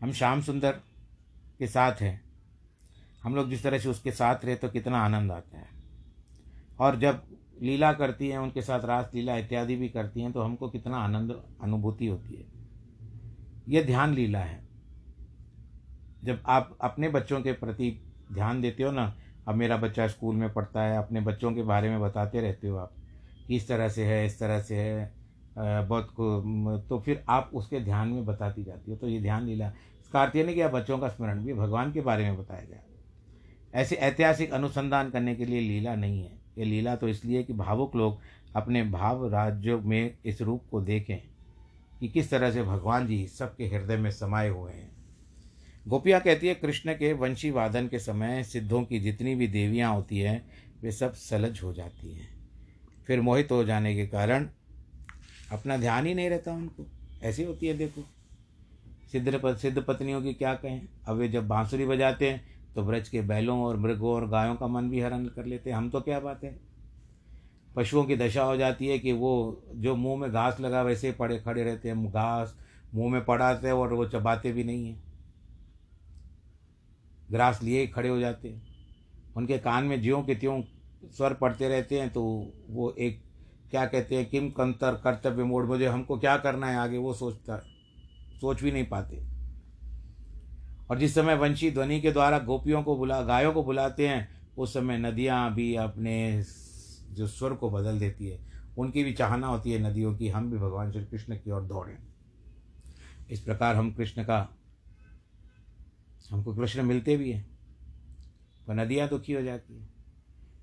हम 0.00 0.12
श्याम 0.12 0.40
सुंदर 0.42 0.72
के 1.58 1.66
साथ 1.66 1.92
हैं। 1.92 2.24
हम 3.22 3.34
लोग 3.34 3.50
जिस 3.50 3.62
तरह 3.62 3.78
से 3.78 3.88
उसके 3.88 4.12
साथ 4.12 4.44
रहे 4.44 4.56
तो 4.56 4.68
कितना 4.68 4.98
आनंद 4.98 5.32
आता 5.32 5.58
है। 5.58 5.68
और 6.78 6.98
जब 6.98 7.24
लीला 7.62 7.92
करती 7.92 8.28
हैं, 8.28 8.38
उनके 8.38 8.62
साथ 8.62 8.80
रास 8.84 9.10
लीला 9.14 9.36
इत्यादि 9.36 9.76
भी 9.76 9.88
करती 9.88 10.20
हैं 10.20 10.32
तो 10.32 10.42
हमको 10.42 10.68
कितना 10.68 10.96
आनंद, 10.96 11.44
अनुभूति 11.62 12.06
होती 12.06 12.34
है। 12.34 12.46
यह 13.68 13.82
ध्यान 13.82 14.14
लीला 14.14 14.38
है। 14.38 14.64
जब 16.24 16.42
आप 16.46 16.78
अपने 16.80 17.08
बच्चों 17.08 17.40
के 17.40 17.52
प्रति 17.52 18.13
ध्यान 18.34 18.60
देते 18.60 18.82
हो 18.82 18.90
ना? 18.92 19.14
अब 19.48 19.54
मेरा 19.54 19.76
बच्चा 19.76 20.06
स्कूल 20.08 20.36
में 20.36 20.52
पढ़ता 20.52 20.82
है, 20.82 20.96
अपने 20.98 21.20
बच्चों 21.20 21.52
के 21.52 21.62
बारे 21.62 21.90
में 21.90 22.00
बताते 22.00 22.40
रहते 22.40 22.68
हो 22.68 22.76
आप। 22.76 22.92
कि 23.48 23.56
इस 23.56 23.68
तरह 23.68 23.88
से 23.88 24.04
है, 24.04 24.24
इस 24.26 24.38
तरह 24.38 24.60
से 24.60 24.76
है 24.76 25.12
बहुत 25.58 26.10
को 26.10 26.78
तो 26.88 26.98
फिर 27.00 27.22
आप 27.28 27.50
उसके 27.54 27.80
ध्यान 27.80 28.08
में 28.08 28.24
बताती 28.26 28.64
जाती 28.64 28.90
हो 28.90 28.96
तो 28.96 29.08
ये 29.08 29.20
ध्यान 29.20 29.44
लीला। 29.44 29.68
इसका 30.00 30.22
अर्थ 30.22 30.36
ये 30.36 30.44
नहीं 30.44 30.54
कि 30.54 30.66
बच्चों 30.68 30.98
का 30.98 31.08
स्मरण 31.08 31.44
भी 31.44 31.52
भगवान 31.52 31.92
के 31.92 32.00
बारे 32.00 32.24
में 32.24 32.38
बताया 32.38 32.62
गया। 32.62 32.80
ऐसे 33.74 33.96
ऐतिहासिक 33.96 34.52
अनुसंधान 34.52 35.10
करने 35.10 35.34
के 35.34 35.46
लिए 35.46 35.60
लीला 35.60 35.94
नहीं 35.94 36.22
है। 36.22 36.32
ये 36.58 36.64
लीला 36.64 36.96
तो 36.96 37.08
इसलिए 37.08 37.42
कि 37.42 37.52
भावुक 37.52 37.96
लोग 37.96 38.18
अपने 38.56 38.82
भाव 38.82 39.26
राज्यों 39.28 39.80
में 39.80 40.16
इस 40.24 40.42
रूप 40.42 40.62
को 40.70 40.80
देखें 40.80 41.18
कि 42.00 42.08
किस 42.08 42.30
तरह 42.30 42.50
से 42.50 42.62
भगवान 42.62 43.06
जी 43.06 43.26
सबके 43.26 43.66
हृदय 43.66 43.96
में 43.96 44.10
समाये 44.10 44.48
हुए 44.48 44.72
हैं। 44.72 44.93
गोपियाँ 45.88 46.20
कहती 46.20 46.46
है, 46.46 46.54
कृष्ण 46.54 46.92
के 46.92 47.12
वंशी 47.12 47.50
वादन 47.50 47.88
के 47.88 47.98
समय 47.98 48.42
सिद्धों 48.44 48.82
की 48.82 49.00
जितनी 49.00 49.34
भी 49.34 49.46
देवियाँ 49.46 49.94
होती 49.94 50.18
हैं, 50.18 50.46
वे 50.82 50.92
सब 50.92 51.12
सलज 51.12 51.60
हो 51.62 51.72
जाती 51.72 52.14
हैं। 52.14 52.28
फिर 53.06 53.20
मोहित 53.20 53.50
हो 53.50 53.64
जाने 53.64 53.94
के 53.94 54.06
कारण 54.06 54.48
अपना 55.52 55.76
ध्यान 55.76 56.06
ही 56.06 56.14
नहीं 56.14 56.30
रहता 56.30 56.52
उनको। 56.52 56.86
ऐसी 57.22 57.44
होती 57.44 57.66
है, 57.66 57.74
देखो। 57.74 58.04
सिद्ध 59.12 59.56
सिद्ध 59.56 59.82
पत्नियों 59.82 60.22
की 60.22 60.34
क्या 60.34 60.54
कहें? 60.54 60.88
अब 61.06 61.16
वे 61.16 61.28
जब 61.28 61.48
बांसुरी 61.48 61.86
बजाते 61.86 62.30
हैं 62.30 62.44
तो 62.74 62.82
ब्रज 62.82 63.08
के 63.08 63.20
बैलों 63.20 63.60
और 63.62 63.76
मृगों 63.76 64.14
और 64.14 64.28
गायों 64.28 64.54
का 64.54 64.66
मन 64.66 64.88
भी 64.90 65.00
हरण 65.00 65.26
कर 65.26 65.46
लेते 65.46 65.70
हैं। 65.70 65.76
हम 65.76 65.90
तो 65.90 66.00
क्या 66.00 66.20
बात 66.20 66.44
है? 66.44 66.58
पशुओं 67.76 68.04
की 68.04 68.16
दशा 68.16 68.42
हो 68.42 68.56
जाती 68.56 68.86
है 68.86 68.98
कि 68.98 69.12
वो 69.12 69.62
जो 69.74 69.96
मुँह 69.96 70.20
में 70.20 70.30
घास 70.32 70.60
लगा 70.60 70.82
वैसे 70.82 71.12
पड़े 71.12 71.38
खड़े 71.38 71.64
रहते 71.64 71.88
हैं, 71.88 72.06
घास 72.06 72.56
मुँह 72.94 73.12
में 73.12 73.24
पड़ाते 73.24 73.66
हैं 73.66 73.74
और 73.74 73.92
वो 73.92 74.08
चबाते 74.08 74.52
भी 74.52 74.64
नहीं 74.64 74.86
हैं। 74.86 75.03
ग्रास 77.30 77.62
लिए 77.62 77.80
ही 77.80 77.86
खड़े 77.86 78.08
हो 78.08 78.18
जाते 78.20 78.48
हैं। 78.48 78.62
उनके 79.36 79.58
कान 79.58 79.84
में 79.84 80.02
ज्यों 80.02 80.22
के 80.22 80.34
त्यों 80.34 80.62
स्वर 81.16 81.34
पड़ते 81.34 81.68
रहते 81.68 82.00
हैं 82.00 82.10
तो 82.10 82.22
वो 82.70 82.90
एक, 82.90 83.22
क्या 83.70 83.86
कहते 83.86 84.16
हैं, 84.16 84.28
किम 84.30 84.50
कंतर 84.50 84.94
कर्तव्य 84.94 85.44
मोड़, 85.44 85.64
मुझे 85.66 85.86
हमको 85.86 86.18
क्या 86.18 86.36
करना 86.36 86.66
है 86.66 86.76
आगे, 86.76 86.98
वो 86.98 87.14
सोचता, 87.14 87.56
सोच 88.40 88.62
भी 88.62 88.72
नहीं 88.72 88.86
पाते। 88.86 89.22
और 90.90 90.98
जिस 90.98 91.14
समय 91.14 91.34
वंशी 91.34 91.70
ध्वनि 91.70 92.00
के 92.00 92.12
द्वारा 92.12 92.38
गोपियों 92.38 92.82
को 92.82 92.96
बुला, 92.96 93.20
गायों 93.22 93.52
को 93.52 93.62
बुलाते 93.64 94.08
हैं, 94.08 94.28
उस 94.56 94.74
समय 94.74 94.98
नदियाँ 94.98 95.54
भी 95.54 95.74
अपने 95.74 96.44
जो 97.10 97.26
स्वर 97.26 97.54
को 97.54 97.70
बदल 97.70 97.98
देती 97.98 98.28
है। 98.28 98.38
उनकी 98.78 99.04
भी 99.04 99.12
चाहना 99.12 99.46
होती 99.46 99.72
है 99.72 99.90
नदियों 99.90 100.14
की, 100.16 100.28
हम 100.28 100.50
भी 100.50 100.58
भगवान 100.58 100.92
श्री 100.92 101.04
कृष्ण 101.04 101.36
की 101.36 101.50
ओर 101.50 101.62
दौड़ें। 101.62 101.96
इस 103.30 103.40
प्रकार 103.40 103.76
हम 103.76 103.92
कृष्ण 103.92 104.24
का 104.24 104.48
हमको 106.34 106.54
कृष्ण 106.54 106.82
मिलते 106.82 107.16
भी 107.16 107.30
हैं। 107.32 107.46
पर 108.68 108.74
नदियाँ 108.74 109.08
दुखी 109.08 109.32
हो 109.32 109.42
जाती 109.42 109.78
हैं। 109.80 109.88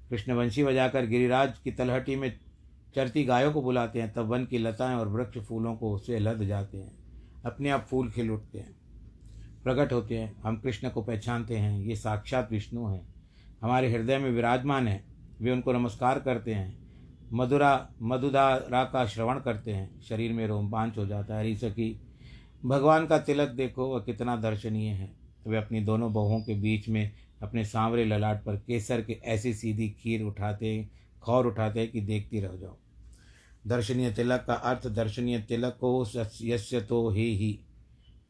कृष्ण 0.09 0.33
वंशी 0.33 0.63
बजाकर 0.63 1.05
गिरिराज 1.05 1.57
की 1.59 1.71
तलहटी 1.71 2.15
में 2.15 2.39
चरती 2.95 3.23
गायों 3.23 3.51
को 3.53 3.61
बुलाते 3.61 4.01
हैं, 4.01 4.13
तब 4.13 4.25
वन 4.25 4.45
की 4.45 4.57
लताएँ 4.57 4.95
और 4.95 5.07
वृक्ष 5.07 5.37
फूलों 5.37 5.75
को 5.75 5.93
उससे 5.93 6.19
लद 6.19 6.43
जाते 6.43 6.77
हैं। 6.77 6.91
अपने 7.45 7.69
आप 7.69 7.85
फूल 7.89 8.11
खिल 8.11 8.31
उठते 8.31 8.59
हैं, 8.59 8.75
प्रकट 9.63 9.93
होते 9.93 10.17
हैं। 10.17 10.41
हम 10.41 10.57
कृष्ण 10.57 10.89
को 10.89 11.01
पहचानते 11.01 11.57
हैं, 11.57 11.79
ये 11.79 11.95
साक्षात 11.95 12.51
विष्णु 12.51 12.87
हैं। 12.87 13.13
हमारे 13.61 13.91
हृदय 13.91 14.17
में 14.17 14.29
विराजमान 14.31 14.87
हैं, 14.87 15.05
वे 15.41 15.51
उनको 15.51 15.73
नमस्कार 15.73 16.19
करते 16.19 16.53
हैं। 16.53 16.77
मधुरा 17.33 17.89
मधुदारा 18.01 18.83
का 18.83 19.05
श्रवण 19.05 19.39
करते 19.39 19.71
हैं। 19.71 20.01
शरीर 20.01 20.33
में 20.33 20.47
रोमांच 20.47 20.97
हो 20.97 21.05
जाता 21.05 21.33
है 21.33 21.39
हरी 21.39 21.55
सखी 21.55 22.01
भगवान 22.65 23.05
का 23.07 23.17
तिलक 23.17 23.47
देखो, 23.47 23.87
वह 23.87 23.99
कितना 23.99 24.35
दर्शनीय 24.35 24.89
है। 24.89 25.20
वे 25.47 25.57
अपनी 25.57 25.81
दोनों 25.81 26.13
बहुओं 26.13 26.41
के 26.41 26.53
बीच 26.53 26.89
में 26.89 27.11
अपने 27.41 27.65
सांवरे 27.65 28.05
ललाट 28.05 28.43
पर 28.43 28.55
केसर 28.55 29.01
के 29.01 29.13
ऐसी 29.13 29.53
सीधी 29.53 29.89
खीर 29.89 30.23
उठाते, 30.23 30.87
खौर 31.21 31.47
उठाते 31.47 31.87
कि 31.87 32.01
देखती 32.01 32.39
रह 32.39 32.55
जाओ। 32.55 32.77
दर्शनीय 33.67 34.11
तिलक 34.11 34.43
का 34.47 34.53
अर्थ 34.53 34.87
दर्शनीय 34.87 35.39
तिलक 35.39 35.73
को 35.73 36.05
यश्य 36.41 36.81
तो 36.81 37.09
ही 37.09 37.37
ही। 37.37 37.59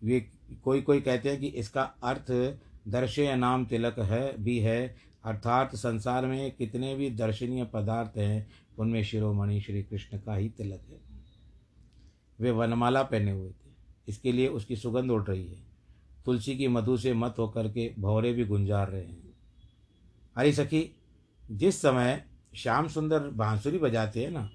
वे 0.03 0.30
कोई 0.63 0.82
कोई 0.82 1.01
कहते 1.01 1.30
हैं 1.30 1.39
कि 1.39 1.48
इसका 1.48 1.82
अर्थ 1.82 2.58
दर्शय 2.88 3.36
नाम 3.36 3.65
तिलक 3.65 4.00
है, 4.00 4.44
भी 4.44 4.60
है। 4.60 4.96
अर्थात 5.24 5.75
संसार 5.75 6.25
में 6.25 6.51
कितने 6.51 6.96
भी 6.96 7.10
दर्शनीय 7.10 7.65
पदार्थ 7.65 8.18
हैं, 8.18 8.50
उनमें 8.77 9.03
शिरोमणि 9.03 9.62
श्री 9.62 9.84
कृष्ण 9.84 10.18
का 10.18 10.36
ही 10.36 10.50
तिलक 10.50 10.82
है। 10.89 11.00
वे 12.39 12.51
वनमाला 12.51 13.03
पहने 13.03 13.32
हुए 13.32 13.50
थे। 13.50 13.72
इसके 14.08 14.32
लिए 14.32 14.48
उसकी 14.48 14.75
सुगंध 14.75 15.12
उड़ 15.12 15.24
रही 15.24 15.48
है। 15.48 15.71
तुलसी 16.25 16.58
की 16.58 16.68
मधु 16.68 16.98
से 16.98 17.13
मत 17.13 17.36
होकर 17.40 17.68
के 17.68 17.94
भौरे 18.00 18.34
भी 18.34 18.46
गुंजार 18.46 18.90
रहे 18.90 19.01
हैं। 19.01 19.34
अरे 20.38 20.51
सखी, 20.54 20.96
जिस 21.51 21.82
समय 21.82 22.24
श्याम 22.56 22.88
सुंदर 22.88 23.20
बांसुरी 23.20 23.78
बजाते 23.78 24.24
हैं 24.24 24.32
ना, 24.32 24.50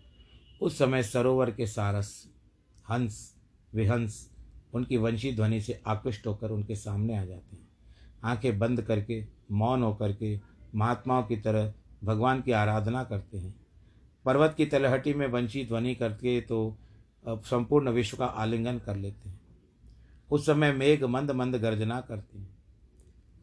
उस 0.63 0.79
समय 0.79 1.03
सरोवर 1.03 1.51
के 1.51 1.67
सारस, 1.67 2.29
हंस, 2.91 3.35
विहंस, 3.75 4.31
उनकी 4.75 4.97
वंशी 4.97 5.33
ध्वनि 5.33 5.61
से 5.61 5.81
आकृष्ट 5.87 6.27
होकर 6.27 6.51
उनके 6.51 6.77
सामने 6.77 7.19
आ 7.19 7.25
जाते 7.25 7.57
हैं। 7.57 7.69
आँखें 8.25 8.59
बंद 8.59 8.83
करके, 8.83 9.25
मौन 9.51 9.83
होकर 9.83 10.13
के 10.13 10.41
महात्माओं 10.75 11.23
की 11.23 11.37
तरह 11.37 11.73
भगवान 12.05 12.41
की 12.43 12.53
आराधना 12.53 13.05
करते 13.05 13.39
हैं। 13.39 13.55
पर्वत 14.25 14.55
की 14.57 14.67
तलहटी 14.67 15.15
में 15.15 15.27
वंशी 15.27 15.65
ध्वनि 15.67 15.95
करके 15.95 16.41
तो 16.41 16.77
संपूर्ण 17.29 17.91
विश्व 17.91 18.17
का 18.17 18.25
आलिंगन 18.25 18.79
कर 18.79 18.97
लेते 18.97 19.29
हैं। 19.29 19.41
उस 20.31 20.47
समय 20.47 20.73
मेघ 20.73 21.05
मंद 21.05 21.31
मंद 21.31 21.57
गर्जना 21.57 22.01
करते 22.01 22.39
हैं। 22.39 22.59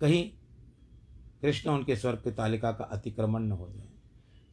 कहीं 0.02 0.32
कृष्ण 1.42 1.70
उनके 1.70 1.96
स्वर्ग 1.96 2.18
की 2.18 2.32
तालिका 2.32 2.72
का 2.72 2.84
अतिक्रमण 2.84 3.40
न 3.40 3.52
हो 3.52 3.70
जाए। 3.70 3.90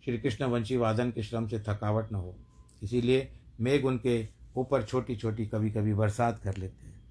श्री 0.05 0.19
कृष्ण 0.19 0.45
वंशी 0.45 0.77
वादन 0.77 1.11
के 1.11 1.23
श्रम 1.23 1.49
से 1.49 1.59
थकावट 1.59 2.13
न 2.13 2.15
हो। 2.15 2.37
इसीलिए 2.83 3.33
मेघ 3.61 3.85
उनके 3.85 4.29
ऊपर 4.57 4.83
छोटी 4.83 5.17
छोटी 5.17 5.47
कभी 5.47 5.71
कभी 5.71 5.95
बरसात 5.95 6.39
कर 6.39 6.57
लेते 6.57 6.87
हैं। 6.87 7.03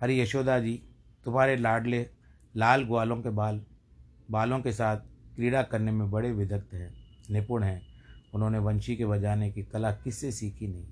अरे 0.00 0.18
यशोदा 0.18 0.60
जी, 0.60 0.82
तुम्हारे 1.24 1.56
लाडले, 1.56 2.10
लाल 2.56 2.84
ग्वालों 2.84 3.22
के 3.22 3.30
बाल, 3.30 3.64
बालों 4.30 4.60
के 4.60 4.72
साथ 4.72 4.96
क्रीड़ा 5.36 5.62
करने 5.62 5.92
में 5.92 6.10
बड़े 6.10 6.32
विदग्ध 6.32 6.74
हैं, 6.74 6.94
निपुण 7.30 7.62
हैं। 7.62 7.86
उन्होंने 8.34 8.58
वंशी 8.58 8.96
के 8.96 9.06
बजाने 9.06 9.52
की 9.52 9.62
कला 9.62 9.92
किससे 9.92 10.32
सीखी 10.32 10.68
नहीं? 10.68 10.86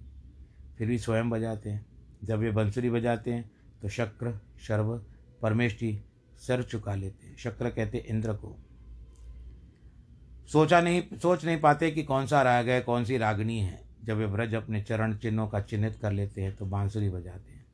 फिर 0.78 0.88
भी 0.88 0.98
स्वयं 0.98 1.30
बजाते 1.30 1.70
हैं। 1.70 1.93
जब 2.24 2.38
वे 2.38 2.50
बंसुरी 2.50 2.90
बजाते 2.90 3.32
हैं 3.32 3.50
तो 3.82 3.88
शक्र, 3.88 4.40
शर्व 4.60 5.04
परमेष्टि 5.42 6.04
सर 6.38 6.62
चुका 6.62 6.94
लेते 6.94 7.26
हैं। 7.26 7.36
शक्र 7.36 7.70
कहते 7.70 7.98
इंद्र 7.98 8.32
को। 8.32 8.56
सोचा 10.52 10.80
नहीं, 10.80 11.02
सोच 11.22 11.44
नहीं 11.44 11.60
पाते 11.60 11.90
कि 11.90 12.02
कौन 12.02 12.26
सा 12.26 12.42
राग 12.42 12.68
है, 12.68 12.80
कौन 12.80 13.04
सी 13.04 13.18
रागनी 13.18 13.58
है। 13.58 13.84
जब 14.04 14.16
वे 14.16 14.26
ब्रज 14.26 14.54
अपने 14.54 14.82
चरण 14.82 15.16
चिन्हों 15.16 15.48
का 15.48 15.60
चिन्हित 15.60 15.98
कर 16.02 16.12
लेते 16.12 16.42
हैं 16.42 16.56
तो 16.56 16.66
बांसुरी 16.66 17.08
बजाते 17.08 17.52
हैं। 17.52 17.66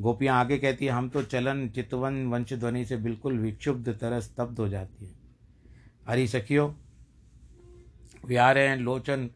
गोपियाँ 0.00 0.40
आगे 0.40 0.58
कहती 0.58 0.84
हैं, 0.84 0.92
हम 0.92 1.08
तो 1.08 1.22
चलन, 1.22 1.68
चितवन 1.68 2.26
वंश 2.26 2.52
ध्वनि 2.52 2.84
से 2.84 2.96
बिल्कुल 2.96 3.38
विक्षुब्ध 3.38 3.98
तरह 3.98 4.20
स्तब्ध 4.20 4.58
हो 4.58 4.68
जाती 4.68 5.06
है। 5.06 5.14
हरी 6.08 6.28
सखियो, 6.28 6.74
वे 8.24 8.36
आ 8.36 8.52
रहे 8.52 8.68
हैं, 8.68 8.76
लोचन, 8.76 9.30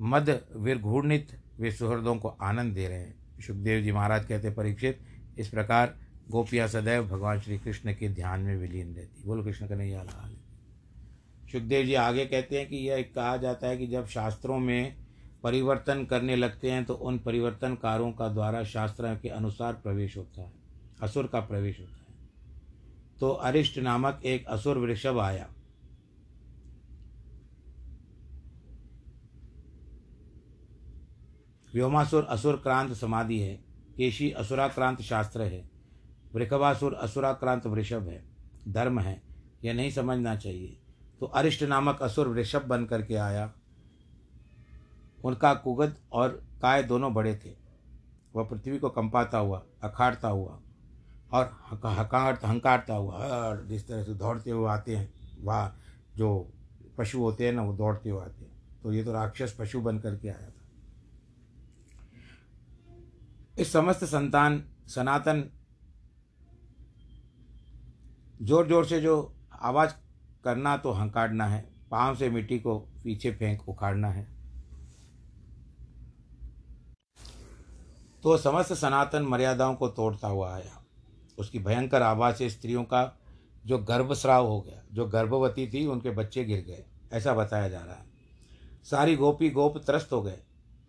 मद, 0.00 0.48
विरघूर्णित, 0.56 1.40
वे 1.58 1.72
सुहृदों 1.72 2.16
को 2.16 2.28
आनंद 2.28 2.74
दे 2.74 2.88
रहे 2.88 2.98
हैं। 2.98 3.17
सुखदेव 3.46 3.82
जी 3.82 3.92
महाराज 3.92 4.24
कहते, 4.24 4.50
परीक्षित, 4.50 4.98
इस 5.38 5.48
प्रकार 5.48 5.96
गोपियाँ 6.30 6.68
सदैव 6.68 7.08
भगवान 7.08 7.40
श्री 7.40 7.58
कृष्ण 7.58 7.94
के 7.94 8.08
ध्यान 8.08 8.40
में 8.40 8.56
विलीन 8.56 8.94
रहती। 8.94 9.22
बोलो, 9.26 9.44
कृष्ण 9.44 9.68
का 9.68 9.74
नहीं 9.74 9.94
हाल 9.94 10.08
सुखदेव 11.52 11.86
जी 11.86 11.94
आगे 11.94 12.24
कहते 12.26 12.58
हैं 12.58 12.68
कि 12.68 12.76
यह 12.76 13.02
कहा 13.02 13.36
जाता 13.36 13.66
है 13.66 13.76
कि 13.76 13.86
जब 13.86 14.06
शास्त्रों 14.06 14.58
में 14.58 14.96
परिवर्तन 15.42 16.04
करने 16.04 16.36
लगते 16.36 16.70
हैं 16.70 16.84
तो 16.84 16.94
उन 16.94 17.18
परिवर्तनकारों 17.18 18.12
का 18.12 18.28
द्वारा 18.28 18.64
शास्त्र 18.64 19.14
के 19.22 19.28
अनुसार 19.28 19.72
प्रवेश 19.72 20.16
होता 20.16 20.42
है। 20.42 20.52
असुर 21.02 21.26
का 21.26 21.40
प्रवेश 21.40 21.80
होता 21.80 21.92
है। 21.92 22.14
तो 23.20 23.30
अरिष्ट 23.30 23.78
नामक 23.78 24.22
एक 24.24 24.46
असुर 24.46 24.78
वृषभ 24.78 25.18
आया। 25.18 25.48
व्योमासुर 31.74 32.24
असुर 32.24 32.56
क्रांत 32.56 32.92
समाधि 32.92 33.38
है। 33.38 33.54
केशी 33.96 34.30
असुराक्रांत 34.30 35.00
शास्त्र 35.00 35.42
है। 35.42 35.68
वृखवासुर 36.34 36.94
असुराक्रांत 36.94 37.66
वृषभ 37.66 38.08
है। 38.08 38.22
धर्म 38.68 38.98
है, 39.00 39.22
यह 39.64 39.74
नहीं 39.74 39.90
समझना 39.90 40.34
चाहिए। 40.36 40.76
तो 41.20 41.26
अरिष्ट 41.26 41.62
नामक 41.62 42.02
असुर 42.02 42.28
वृषभ 42.28 42.62
बन 42.62 42.84
करके 42.84 43.14
आया। 43.14 43.52
उनका 45.24 45.52
कुगद 45.54 45.96
और 46.12 46.28
काय 46.62 46.82
दोनों 46.82 47.12
बड़े 47.14 47.34
थे। 47.36 47.52
वह 48.34 48.44
पृथ्वी 48.44 48.78
को 48.78 48.88
कंपाता 48.88 49.38
हुआ, 49.38 49.62
अखाड़ता 49.82 50.28
हुआ 50.28 50.58
और 51.32 51.44
हकार 51.84 52.38
हंकारता 52.44 52.94
हुआ 52.94 53.56
जिस 53.58 53.86
तरह 53.88 54.04
से 54.04 54.14
दौड़ते 54.14 54.50
हुए 54.50 54.68
आते 54.68 54.96
हैं, 54.96 55.12
वह 55.42 55.72
जो 56.16 56.50
पशु 56.98 57.18
होते 57.18 57.46
हैं 57.46 57.52
ना, 57.52 57.62
वो 57.62 57.72
दौड़ते 57.72 58.10
हुए 58.10 58.22
आते 58.22 58.44
हैं। 58.44 58.80
तो 58.82 58.92
ये 58.92 59.04
तो 59.04 59.12
राक्षस 59.12 59.56
पशु 59.58 59.80
बन 59.80 59.98
करके 59.98 60.28
आया 60.28 60.46
था। 60.46 60.67
इस 63.58 63.72
समस्त 63.72 64.04
संतान, 64.04 64.62
सनातन 64.88 65.42
ज़ोर 68.42 68.68
ज़ोर 68.68 68.84
से 68.86 69.00
जो 69.00 69.14
आवाज़ 69.52 69.92
करना 70.44 70.76
तो 70.76 70.90
हंकाड़ना 70.90 71.46
है, 71.46 71.60
पाँव 71.90 72.16
से 72.16 72.28
मिट्टी 72.30 72.58
को 72.58 72.78
पीछे 73.04 73.30
फेंक 73.30 73.68
उखाड़ना 73.68 74.08
है। 74.08 74.26
तो 78.22 78.36
समस्त 78.36 78.72
सनातन 78.72 79.22
मर्यादाओं 79.22 79.74
को 79.74 79.88
तोड़ता 79.88 80.28
हुआ 80.28 80.54
आया। 80.54 80.82
उसकी 81.38 81.58
भयंकर 81.58 82.02
आवाज़ 82.02 82.36
से 82.36 82.50
स्त्रियों 82.50 82.84
का 82.84 83.02
जो 83.66 83.78
गर्भस्राव 83.78 84.46
हो 84.46 84.60
गया, 84.60 84.82
जो 84.92 85.06
गर्भवती 85.06 85.66
थी, 85.66 85.86
उनके 85.86 86.10
बच्चे 86.10 86.44
गिर 86.44 86.60
गए, 86.60 86.84
ऐसा 87.12 87.34
बताया 87.34 87.68
जा 87.68 87.80
रहा 87.80 87.94
है। 87.94 88.06
सारी 88.84 89.16
गोपी 89.16 89.50
गोप 89.50 89.78
त्रस्त 89.78 90.12
हो 90.12 90.22
गए। 90.22 90.38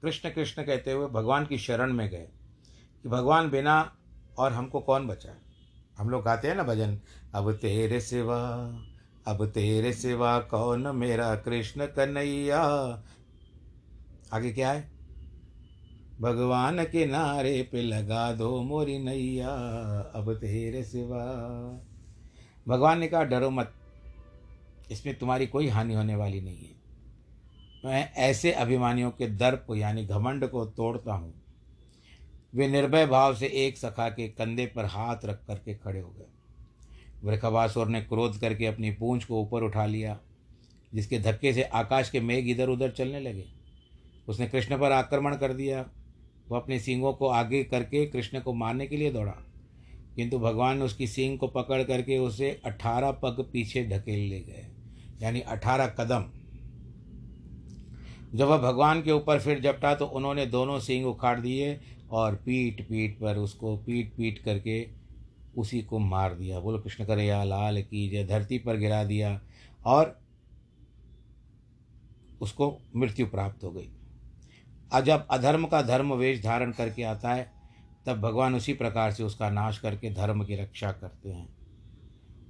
कृष्ण 0.01 0.29
कृष्ण 0.29 0.63
कहते 0.63 0.91
हुए 0.91 1.07
भगवान 1.07 1.45
की 1.45 1.57
शरण 1.57 1.93
में 1.93 2.09
गए। 2.09 2.27
कि 3.03 3.09
भगवान 3.09 3.49
बिना 3.49 3.95
और 4.37 4.53
हमको 4.53 4.79
कौन 4.79 5.07
बचाए 5.07 5.35
हम 5.97 6.09
लोग 6.09 6.23
गाते 6.23 6.47
हैं 6.47 6.55
ना 6.55 6.63
भजन, 6.63 6.99
अब 7.33 7.51
तेरे 7.51 7.99
सिवा, 7.99 8.39
अब 9.27 9.45
तेरे 9.45 9.93
सिवा 9.93 10.39
कौन 10.39 10.95
मेरा 10.95 11.35
कृष्ण 11.35 11.85
कन्हैया? 11.85 12.61
आगे 14.33 14.51
क्या 14.51 14.71
है? 14.71 14.91
भगवान 16.21 16.83
के 16.83 17.05
नारे 17.05 17.69
पे 17.71 17.81
लगा 17.81 18.33
दो 18.33 18.63
मोरी 18.63 18.99
नैया, 18.99 19.49
अब 20.15 20.33
तेरे 20.33 20.83
सिवा। 20.83 21.25
भगवान 22.67 22.99
ने 22.99 23.07
कहा, 23.07 23.23
डरो 23.23 23.49
मत, 23.49 23.73
इसमें 24.91 25.19
तुम्हारी 25.19 25.47
कोई 25.47 25.67
हानि 25.67 25.93
होने 25.93 26.15
वाली 26.15 26.41
नहीं 26.41 26.57
है। 26.57 26.75
मैं 27.85 28.13
ऐसे 28.13 28.51
अभिमानियों 28.51 29.11
के 29.11 29.27
दर्प, 29.27 29.65
यानी 29.71 30.05
घमंड 30.05 30.47
को 30.47 30.65
तोड़ता 30.65 31.13
हूँ 31.13 31.38
वे 32.53 32.67
निर्भय 32.67 33.05
भाव 33.05 33.35
से 33.35 33.47
एक 33.57 33.77
सखा 33.77 34.07
के 34.09 34.27
कंधे 34.29 34.65
पर 34.65 34.85
हाथ 34.85 35.25
रख 35.25 35.45
करके 35.47 35.73
खड़े 35.75 35.99
हो 35.99 36.09
गए। 36.09 36.25
वृखवासुर 37.23 37.87
ने 37.87 38.01
क्रोध 38.01 38.39
करके 38.39 38.65
अपनी 38.65 38.91
पूंछ 38.91 39.25
को 39.25 39.41
ऊपर 39.41 39.63
उठा 39.63 39.85
लिया, 39.85 40.17
जिसके 40.93 41.19
धक्के 41.19 41.53
से 41.53 41.63
आकाश 41.63 42.09
के 42.09 42.19
मेघ 42.21 42.47
इधर 42.47 42.69
उधर 42.69 42.91
चलने 42.91 43.19
लगे। 43.19 43.45
उसने 44.27 44.47
कृष्ण 44.47 44.77
पर 44.79 44.91
आक्रमण 44.91 45.35
कर 45.35 45.53
दिया। 45.53 45.85
वह 46.49 46.59
अपने 46.59 46.79
सींगों 46.79 47.13
को 47.13 47.27
आगे 47.27 47.63
करके 47.63 48.05
कृष्ण 48.05 48.39
को 48.39 48.53
मारने 48.53 48.87
के 48.87 48.97
लिए 48.97 49.11
दौड़ा, 49.11 49.35
किंतु 50.15 50.39
भगवान 50.39 50.77
ने 50.77 50.85
उसकी 50.85 51.07
सींग 51.07 51.37
को 51.39 51.47
पकड़ 51.47 51.81
करके 51.83 52.17
उसे 52.17 52.49
अठारह 52.65 53.11
पग 53.13 53.45
पीछे 53.53 53.85
ढकेल 53.87 54.19
ले 54.29 54.39
गए, 54.39 54.65
यानी 55.21 55.41
अठारह 55.41 55.87
कदम। 55.99 56.25
जब 58.33 58.47
वह 58.47 58.57
भगवान 58.59 59.01
के 59.01 59.11
ऊपर 59.11 59.39
फिर 59.39 59.59
जपटा 59.59 59.93
तो 59.95 60.05
उन्होंने 60.07 60.45
दोनों 60.47 60.79
सींग 60.79 61.05
उखाड़ 61.07 61.39
दिए 61.39 61.79
और 62.11 62.35
पीट 62.35 62.87
पीट 62.89 63.19
पर 63.19 63.37
उसको 63.37 63.77
पीट 63.77 64.13
पीट 64.13 64.39
करके 64.39 64.87
उसी 65.57 65.81
को 65.81 65.99
मार 65.99 66.33
दिया। 66.33 66.59
बोलो, 66.59 66.79
कृष्ण 66.79 67.05
करे 67.05 67.25
या 67.25 67.43
लाल 67.43 67.81
की 67.81 68.09
जय, 68.09 68.23
धरती 68.23 68.57
पर 68.57 68.77
गिरा 68.77 69.03
दिया 69.03 69.41
और 69.85 70.19
उसको 72.41 72.81
मृत्यु 72.95 73.27
प्राप्त 73.27 73.63
हो 73.63 73.71
गई। 73.71 73.89
और 74.93 75.01
जब 75.01 75.27
अधर्म 75.27 75.65
का 75.65 75.81
धर्म 75.81 76.13
वेश 76.13 76.43
धारण 76.43 76.71
करके 76.71 77.03
आता 77.03 77.33
है, 77.33 77.51
तब 78.05 78.21
भगवान 78.21 78.55
उसी 78.55 78.73
प्रकार 78.73 79.11
से 79.11 79.23
उसका 79.23 79.49
नाश 79.49 79.77
करके 79.77 80.13
धर्म 80.13 80.43
की 80.43 80.55
रक्षा 80.55 80.91
करते 80.91 81.29
हैं। 81.29 81.49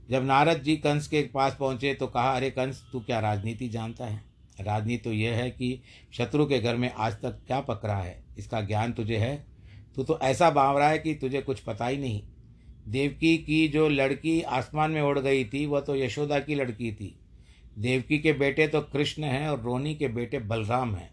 जब 0.09 0.23
नारद 0.23 0.61
जी 0.61 0.77
कंस 0.77 1.07
के 1.07 1.21
पास 1.33 1.57
पहुँचे 1.59 1.93
तो 1.93 2.07
कहा, 2.07 2.35
अरे 2.35 2.49
कंस, 2.49 2.89
तू 2.91 2.99
क्या 2.99 3.19
राजनीति 3.19 3.69
जानता 3.69 4.05
है? 4.05 4.23
राजनीति 4.59 5.03
तो 5.03 5.13
यह 5.13 5.35
है 5.35 5.51
कि 5.51 5.81
शत्रु 6.11 6.45
के 6.45 6.59
घर 6.59 6.75
में 6.75 6.93
आज 6.93 7.13
तक 7.13 7.39
क्या 7.47 7.61
पकड़ा 7.61 7.97
है? 7.97 8.23
इसका 8.37 8.61
ज्ञान 8.61 8.93
तुझे 8.93 9.17
है? 9.17 9.48
तू 9.99 10.03
तो 10.03 10.19
ऐसा 10.19 10.49
बावरा 10.49 10.87
है 10.87 10.99
कि 10.99 11.15
तुझे 11.15 11.41
कुछ 11.41 11.59
पता 11.59 11.87
ही 11.87 11.97
नहीं। 11.97 12.23
देवकी 12.87 13.37
की 13.37 13.67
जो 13.67 13.89
लड़की 13.89 14.41
आसमान 14.41 14.91
में 14.91 15.01
उड़ 15.01 15.19
गई 15.19 15.45
थी, 15.45 15.65
वह 15.65 15.79
तो 15.79 15.95
यशोदा 15.95 16.39
की 16.39 16.55
लड़की 16.55 16.91
थी। 16.91 17.19
देवकी 17.79 18.19
के 18.19 18.33
बेटे 18.33 18.67
तो 18.67 18.81
कृष्ण 18.81 19.23
हैं 19.23 19.49
और 19.49 19.61
रोनी 19.61 19.95
के 19.95 20.07
बेटे 20.07 20.39
बलराम 20.39 20.95
हैं। 20.95 21.11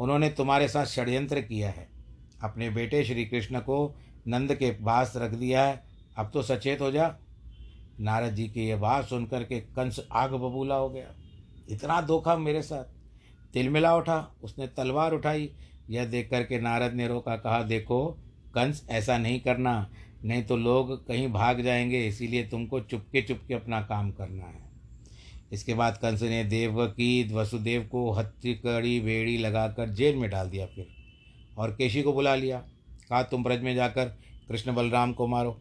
उन्होंने 0.00 0.28
तुम्हारे 0.28 0.68
साथ 0.68 0.86
षड्यंत्र 0.86 1.40
किया 1.40 1.70
है। 1.70 1.88
अपने 2.42 2.70
बेटे 2.70 3.04
श्री 3.04 3.24
कृष्ण 3.24 3.60
को 3.60 4.00
नंद 4.28 4.54
के 4.54 4.70
पास 4.70 5.12
रख 5.16 5.30
दिया 5.30 5.64
है। 5.64 5.84
अब 6.16 6.30
तो 6.34 6.42
सचेत 6.42 6.80
हो 6.80 6.90
जा। 6.90 7.16
नारद 8.00 8.34
जी 8.34 8.48
की 8.48 8.68
यह 8.68 8.76
बात 8.76 9.08
सुनकर 9.08 9.44
के 9.44 9.60
कंस 9.60 10.06
आग 10.12 10.32
बबूला 10.32 10.74
हो 10.74 10.90
गया। 10.90 11.14
इतना 11.68 12.00
धोखा 12.00 12.36
मेरे 12.36 12.62
साथ। 12.62 12.84
तिलमिला 13.52 13.96
उठा, 13.96 14.34
उसने 14.42 14.66
तलवार 14.66 15.12
उठाई 15.12 15.50
यह 15.90 16.04
देख 16.04 16.30
करके 16.30 16.60
नारद 16.60 16.92
ने 16.92 17.08
रोका, 17.08 17.36
कहा, 17.36 17.62
देखो, 17.62 18.18
कंस 18.54 18.86
ऐसा 18.90 19.18
नहीं 19.18 19.40
करना, 19.40 19.90
नहीं 20.24 20.42
तो 20.42 20.56
लोग 20.56 21.06
कहीं 21.06 21.28
भाग 21.28 21.60
जाएँगे, 21.60 22.06
इसीलिए 22.06 22.48
तुमको 22.48 22.80
चुपके 22.80 23.22
चुपके 23.22 23.54
अपना 23.54 23.82
काम 23.82 24.10
करना 24.10 24.44
है. 24.44 24.72
इसके 25.52 25.74
बाद 25.74 25.96
कंस 25.96 26.22
ने 26.22 26.44
देवकी 26.44 27.34
वसुदेव 27.34 27.88
को 27.92 28.10
हथकड़ी 28.10 29.00
बेड़ी 29.00 29.38
लगाकर 29.38 29.88
जेल 29.88 30.16
में 30.16 30.30
डाल 30.30 30.50
दिया 30.50 30.66
फिर, 30.66 30.86
और 31.58 31.70
केशी 31.70 32.02
को 32.02 32.12
बुला 32.12 32.34
लिया। 32.34 32.58
कहा, 33.08 33.22
तुम 33.22 33.44
ब्रज 33.44 33.62
में 33.62 33.74
जाकर 33.74 34.04
कृष्ण 34.48 34.74
बलराम 34.74 35.12
को 35.12 35.26
मारो। 35.26 35.60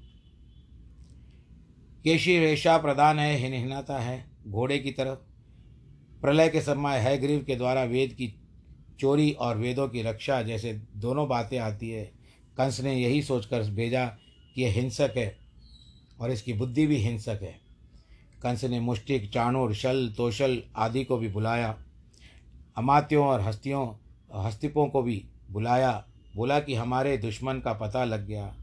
केशी 2.03 2.39
रेशा 2.39 2.77
प्रधान 2.77 3.19
है, 3.19 3.35
हिनहिनाता 3.35 3.99
है, 3.99 4.31
घोड़े 4.47 4.79
की 4.79 4.91
तरफ़ 4.91 5.19
प्रलय 6.21 6.49
के 6.49 6.61
समय 6.61 6.97
है, 6.97 7.17
ग्रीव 7.17 7.43
के 7.47 7.55
द्वारा 7.55 7.83
वेद 7.83 8.13
की 8.13 8.27
चोरी 8.99 9.31
और 9.31 9.57
वेदों 9.57 9.87
की 9.87 10.01
रक्षा 10.01 10.41
जैसे 10.41 10.81
दोनों 10.95 11.27
बातें 11.27 11.57
आती 11.59 11.89
है। 11.89 12.05
कंस 12.57 12.79
ने 12.79 12.95
यही 12.95 13.21
सोचकर 13.21 13.63
भेजा 13.63 14.05
कि 14.55 14.63
यह 14.63 14.71
हिंसक 14.71 15.13
है 15.17 15.37
और 16.19 16.31
इसकी 16.31 16.53
बुद्धि 16.53 16.87
भी 16.87 16.95
हिंसक 16.95 17.39
है। 17.41 17.59
कंस 18.43 18.63
ने 18.63 18.79
मुष्टिक, 18.79 19.31
चाणूर, 19.31 19.73
शल, 19.73 20.13
तोशल 20.17 20.63
आदि 20.75 21.03
को 21.03 21.17
भी 21.17 21.27
बुलाया। 21.27 21.77
अमात्यों 22.77 23.27
और 23.27 23.41
हस्तियों 23.41 23.93
हस्तिपों 24.45 24.87
को 24.87 25.01
भी 25.01 25.25
बुलाया। 25.51 26.05
बोला 26.35 26.59
कि 26.59 26.75
हमारे 26.75 27.17
दुश्मन 27.17 27.59
का 27.59 27.73
पता 27.73 28.03
लग 28.05 28.27
गया। 28.27 28.55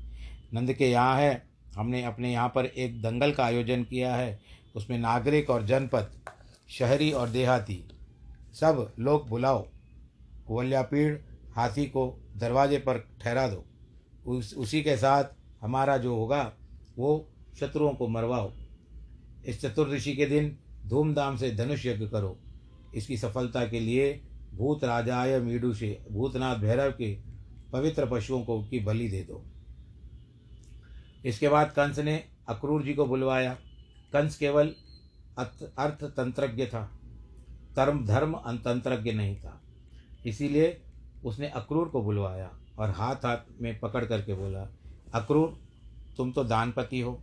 नंद 0.54 0.72
के 0.72 0.90
यहाँ 0.90 1.16
है। 1.16 1.48
हमने 1.74 2.02
अपने 2.04 2.32
यहाँ 2.32 2.48
पर 2.48 2.66
एक 2.66 3.02
दंगल 3.02 3.32
का 3.32 3.44
आयोजन 3.44 3.84
किया 3.84 4.14
है। 4.16 4.40
उसमें 4.76 4.98
नागरिक 4.98 5.50
और 5.50 5.66
जनपद, 5.66 6.10
शहरी 6.68 7.12
और 7.12 7.28
देहाती, 7.28 7.84
सब 8.54 8.92
लोग 8.98 9.28
बुलाओ। 9.28 9.66
कुवल्या 10.48 10.82
पीड़ 10.82 11.18
हाथी 11.52 11.86
को 11.86 12.28
दरवाजे 12.36 12.78
पर 12.78 12.98
ठहरा 12.98 13.48
दो। 13.48 13.64
उस, 14.26 14.54
उसी 14.54 14.82
के 14.82 14.96
साथ 14.96 15.24
हमारा 15.62 15.98
जो 15.98 16.16
होगा, 16.16 16.52
वो 16.98 17.30
शत्रुओं 17.60 17.92
को 17.94 18.08
मरवाओ। 18.08 18.52
इस 19.46 19.60
चतुर्दशी 19.60 20.16
के 20.16 20.26
दिन 20.26 20.58
धूमधाम 20.86 21.36
से 21.36 21.50
धनुष 21.50 21.86
यज्ञ 21.86 22.08
करो। 22.08 22.38
इसकी 22.94 23.16
सफलता 23.16 23.68
के 23.68 23.80
लिए 23.80 24.22
भूत 24.54 24.84
राजाय 24.84 25.40
मीडू 25.40 25.74
से 25.74 26.04
भूतनाथ 26.12 26.56
भैरव 26.56 26.90
के 26.90 27.18
पवित्र 27.72 28.06
पशुओं 28.06 28.42
को 28.42 28.64
की 28.64 28.80
बलि 28.80 29.08
दे 29.08 29.22
दो। 29.22 29.44
इसके 31.24 31.48
बाद 31.48 31.70
कंस 31.70 31.98
ने 31.98 32.24
अक्रूर 32.48 32.82
जी 32.82 32.94
को 32.94 33.06
बुलवाया। 33.06 33.54
कंस 34.12 34.36
केवल 34.36 34.74
अर्थ 35.78 36.04
तंत्रज्ञ 36.04 36.66
था। 36.66 37.00
धर्म 37.76 38.06
धर्म 38.06 38.32
अंतंत्रज्ञ 38.32 39.12
नहीं 39.12 39.36
था। 39.36 39.62
इसीलिए 40.28 40.80
उसने 41.24 41.48
अक्रूर 41.48 41.88
को 41.88 42.02
बुलवाया 42.02 42.50
और 42.78 42.90
हाथ 42.90 43.16
हाथ 43.16 43.38
में 43.60 43.78
पकड़ 43.80 44.04
करके 44.04 44.34
बोला, 44.34 44.68
अक्रूर, 45.14 45.58
तुम 46.16 46.32
तो 46.32 46.44
दानपति 46.44 47.00
हो। 47.00 47.20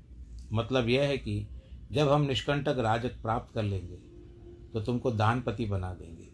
मतलब 0.54 0.90
यह 0.90 1.04
है 1.04 1.18
कि 1.18 1.48
जब 1.92 2.10
हम 2.10 2.22
निष्कंटक 2.22 2.78
राज 2.80 3.06
प्राप्त 3.06 3.54
कर 3.56 3.64
लेंगे 3.64 3.96
तो 4.74 4.82
तुमको 4.82 5.12
दानपति 5.12 5.66
बना 5.66 5.94
देंगे। 5.94 6.30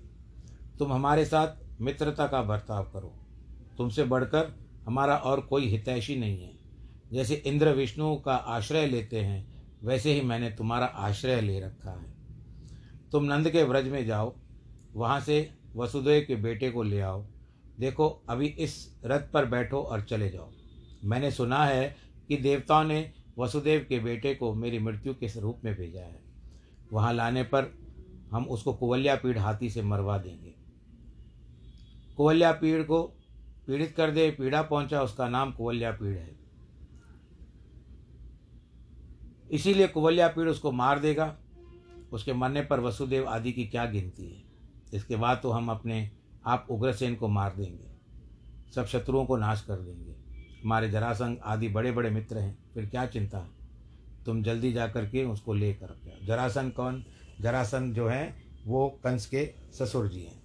तुम 0.79 0.93
हमारे 0.93 1.25
साथ 1.25 1.81
मित्रता 1.81 2.27
का 2.27 2.41
बर्ताव 2.41 2.83
करो। 2.83 3.13
तुमसे 3.77 4.03
बढ़कर 4.03 4.51
हमारा 4.85 5.15
और 5.15 5.41
कोई 5.41 5.67
हितैषी 5.67 6.15
नहीं 6.15 6.41
है। 6.43 6.53
जैसे 7.13 7.35
इंद्र 7.35 7.69
विष्णु 7.69 8.15
का 8.15 8.35
आश्रय 8.35 8.87
लेते 8.87 9.19
हैं, 9.19 9.45
वैसे 9.83 10.13
ही 10.13 10.21
मैंने 10.21 10.49
तुम्हारा 10.49 10.85
आश्रय 10.85 11.41
ले 11.41 11.59
रखा 11.59 11.91
है। 11.91 12.13
तुम 13.11 13.23
नंद 13.23 13.49
के 13.49 13.63
व्रज 13.63 13.87
में 13.87 14.05
जाओ। 14.05 14.33
वहाँ 14.93 15.19
से 15.19 15.49
वसुदेव 15.75 16.25
के 16.27 16.35
बेटे 16.35 16.71
को 16.71 16.83
ले 16.83 16.99
आओ। 16.99 17.25
देखो, 17.79 18.23
अभी 18.29 18.47
इस 18.47 18.99
रथ 19.05 19.31
पर 19.31 19.45
बैठो 19.45 19.81
और 19.81 20.01
चले 20.01 20.29
जाओ। 20.29 20.51
मैंने 21.03 21.31
सुना 21.31 21.65
है 21.65 21.95
कि 22.27 22.37
देवताओं 22.37 22.83
ने 22.83 23.11
वसुदेव 23.39 23.85
के 23.89 23.99
बेटे 23.99 24.35
को 24.35 24.53
मेरी 24.53 24.79
मृत्यु 24.79 25.13
के 25.13 25.39
रूप 25.39 25.61
में 25.63 25.75
भेजा 25.75 26.01
है। 26.01 26.23
वहाँ 26.93 27.13
लाने 27.13 27.43
पर 27.43 27.77
हम 28.31 28.45
उसको 28.45 28.73
कुवल्या 28.73 29.15
पीड़ 29.15 29.37
हाथी 29.37 29.69
से 29.69 29.81
मरवा 29.81 30.17
देंगे। 30.17 30.55
कुवल्या 32.17 32.51
पीड़ 32.51 32.83
को 32.83 33.03
पीड़ित 33.67 33.95
कर 33.95 34.11
दे, 34.11 34.31
पीड़ा 34.31 34.61
पहुँचा, 34.61 35.01
उसका 35.01 35.29
नाम 35.29 35.51
कुवल्या 35.51 35.91
पीड़ 35.91 36.17
है। 36.17 36.35
इसीलिए 39.51 39.87
कुवल्या 39.87 40.27
पीड़ 40.27 40.49
उसको 40.49 40.71
मार 40.71 40.99
देगा। 40.99 41.37
उसके 42.13 42.33
मरने 42.33 42.61
पर 42.61 42.79
वसुदेव 42.79 43.27
आदि 43.27 43.51
की 43.51 43.65
क्या 43.65 43.85
गिनती 43.85 44.25
है? 44.25 44.50
इसके 44.93 45.15
बाद 45.15 45.39
तो 45.43 45.51
हम 45.51 45.69
अपने 45.69 46.11
आप 46.45 46.67
उग्रसेन 46.71 47.15
को 47.15 47.27
मार 47.27 47.55
देंगे। 47.55 47.91
सब 48.75 48.85
शत्रुओं 48.85 49.25
को 49.25 49.37
नाश 49.37 49.61
कर 49.61 49.75
देंगे। 49.75 50.11
हमारे 50.63 50.89
जरासंघ 50.91 51.37
आदि 51.43 51.67
बड़े 51.67 51.91
बड़े 51.91 52.09
मित्र 52.09 52.37
हैं। 52.37 52.57
फिर 52.73 52.85
क्या 52.85 53.05
चिंता 53.05 53.37
है? 53.37 53.49
तुम 54.25 54.43
जल्दी 54.43 54.73
जा 54.73 54.87
कर 54.87 55.05
के 55.05 55.23
उसको 55.23 55.53
ले 55.53 55.73
कर 55.73 56.25
जरासंघ 56.27 56.71
कौन? 56.71 57.05
जरासंघ 57.41 57.95
जो 57.95 58.07
है 58.07 58.43
वो 58.65 58.89
कंस 59.03 59.25
के 59.25 59.53
ससुर 59.73 60.07
जी 60.07 60.21
हैं। 60.21 60.41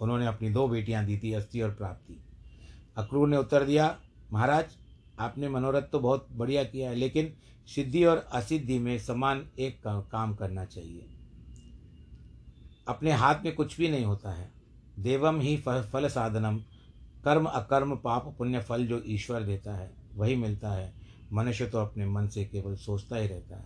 उन्होंने 0.00 0.26
अपनी 0.26 0.50
दो 0.50 0.68
बेटियाँ 0.68 1.04
दी 1.04 1.18
थी 1.18 1.32
अस्थि 1.32 1.60
और 1.60 1.70
प्राप्ति। 1.70 2.22
अक्रूर 2.96 3.28
ने 3.28 3.36
उत्तर 3.36 3.64
दिया 3.64 3.98
महाराज 4.32 4.64
आपने 5.18 5.48
मनोरथ 5.48 5.82
तो 5.82 6.00
बहुत 6.00 6.28
बढ़िया 6.32 6.64
किया 6.64 6.90
है 6.90 6.96
लेकिन 6.96 7.32
सिद्धि 7.66 8.04
और 8.04 8.26
असिद्धि 8.32 8.78
में 8.78 8.98
समान 8.98 9.46
एक 9.58 9.82
का, 9.82 10.00
काम 10.00 10.34
करना 10.34 10.64
चाहिए। 10.64 11.15
अपने 12.88 13.12
हाथ 13.12 13.34
में 13.44 13.54
कुछ 13.54 13.78
भी 13.78 13.88
नहीं 13.88 14.04
होता 14.04 14.30
है। 14.30 14.50
देवम 14.98 15.40
ही 15.40 15.56
फल 15.56 16.08
साधनम। 16.08 16.58
कर्म 17.24 17.44
अकर्म, 17.44 17.96
पाप 17.96 18.34
पुण्य 18.38 18.60
फल 18.60 18.86
जो 18.86 19.02
ईश्वर 19.06 19.42
देता 19.42 19.76
है, 19.76 19.90
वही 20.14 20.36
मिलता 20.36 20.70
है। 20.70 20.92
मनुष्य 21.32 21.66
तो 21.66 21.78
अपने 21.78 22.06
मन 22.06 22.28
से 22.28 22.44
केवल 22.44 22.76
सोचता 22.76 23.16
ही 23.16 23.28
रहता 23.28 23.56
है। 23.56 23.64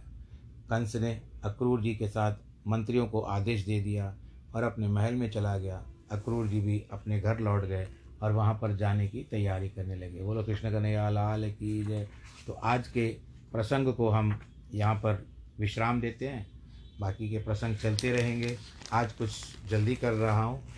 कंस 0.70 0.96
ने 0.96 1.20
अक्रूर 1.44 1.80
जी 1.80 1.94
के 1.94 2.08
साथ 2.08 2.34
मंत्रियों 2.68 3.06
को 3.06 3.20
आदेश 3.20 3.64
दे 3.64 3.80
दिया 3.80 4.16
और 4.54 4.62
अपने 4.62 4.88
महल 4.88 5.14
में 5.14 5.30
चला 5.30 5.58
गया। 5.58 5.86
अक्रूर 6.12 6.46
जी 6.46 6.60
भी 6.60 6.84
अपने 6.92 7.20
घर 7.20 7.38
लौट 7.38 7.64
गए 7.64 7.88
और 8.22 8.32
वहाँ 8.32 8.54
पर 8.54 8.76
जाने 8.76 9.08
की 9.08 9.24
तैयारी 9.24 9.68
करने 9.68 9.94
लगे। 9.94 10.22
बोलो, 10.22 10.42
कृष्ण 10.42 10.70
कन्हैया, 10.70 11.10
लाल 11.10 11.50
की 11.50 11.84
जय। 11.84 12.08
तो 12.46 12.52
आज 12.52 12.88
के 12.88 13.08
प्रसंग 13.52 13.94
को 13.94 14.08
हम 14.08 14.40
यहाँ 14.74 14.94
पर 14.94 15.26
विश्राम 15.58 16.00
देते 16.00 16.28
हैं। 16.28 16.59
बाकी 17.00 17.30
के 17.30 17.38
प्रसंग 17.38 17.76
चलते 17.76 18.12
रहेंगे। 18.12 18.58
आज 18.92 19.12
कुछ 19.12 19.30
जल्दी 19.68 19.96
कर 19.96 20.12
रहा 20.12 20.42
हूँ। 20.42 20.68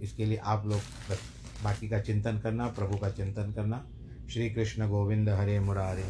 इसके 0.00 0.24
लिए 0.24 0.36
आप 0.36 0.66
लोग 0.66 0.80
बाकी 1.64 1.88
का 1.88 2.00
चिंतन 2.00 2.38
करना, 2.38 2.66
प्रभु 2.66 2.96
का 2.96 3.10
चिंतन 3.10 3.52
करना। 3.52 3.86
श्री 4.32 4.50
कृष्ण 4.50 4.88
गोविंद 4.88 5.28
हरे 5.28 5.60
मुरारे। 5.60 6.04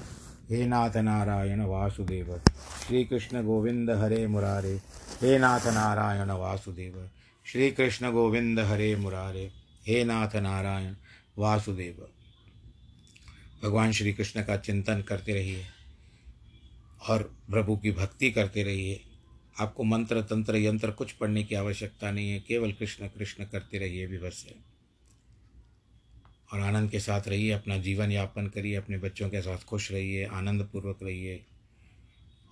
हे 0.51 0.67
नाथ 0.67 0.97
नारायण 0.97 1.61
वासुदेव। 1.61 2.41
श्री 2.87 3.05
कृष्ण 3.05 3.43
गोविंद 3.43 3.91
हरे 3.91 4.27
मुरारे। 4.27 4.81
हे 5.23 5.39
नाथ 5.39 5.67
नारायण 5.67 6.31
वासुदेव। 6.31 7.11
श्री 7.45 7.71
कृष्ण 7.71 8.13
गोविंद 8.13 8.61
हरे 8.61 8.97
मुरारे। 8.97 9.51
हे 9.87 10.05
नाथ 10.05 10.37
नारायण 10.37 10.95
वासुदेव। 11.39 12.09
भगवान 13.65 13.93
श्री 13.93 14.13
कृष्ण 14.13 14.43
का 14.43 14.57
चिंतन 14.57 15.03
करते 15.03 15.33
रहिए 15.33 15.65
और 17.09 17.23
प्रभु 17.51 17.77
की 17.77 17.91
भक्ति 17.91 18.31
करते 18.31 18.63
रहिए। 18.63 19.06
आपको 19.61 19.85
मंत्र, 19.85 20.23
तंत्र, 20.23 20.57
यंत्र 20.57 20.91
कुछ 20.91 21.13
पढ़ने 21.13 21.45
की 21.45 21.55
आवश्यकता 21.55 22.11
नहीं 22.11 22.31
है, 22.31 22.41
केवल 22.41 22.73
कृष्ण 22.73 23.09
कृष्ण 23.09 23.45
करते 23.45 23.79
रहिए, 23.79 24.07
विवश 24.07 24.47
है। 24.49 24.55
और 26.53 26.61
आनंद 26.61 26.91
के 26.91 27.01
साथ 27.01 27.29
रहिए, 27.29 27.51
अपना 27.51 27.79
जीवन 27.79 28.13
यापन 28.13 28.47
करिए, 28.47 28.75
अपने 28.75 28.99
बच्चों 28.99 29.31
के 29.31 29.41
साथ 29.43 29.59
खुश 29.59 29.93
रहिए 29.93 30.25
आनंद 30.25 30.63
पूर्वक 30.73 30.99
रहिए, 31.03 31.45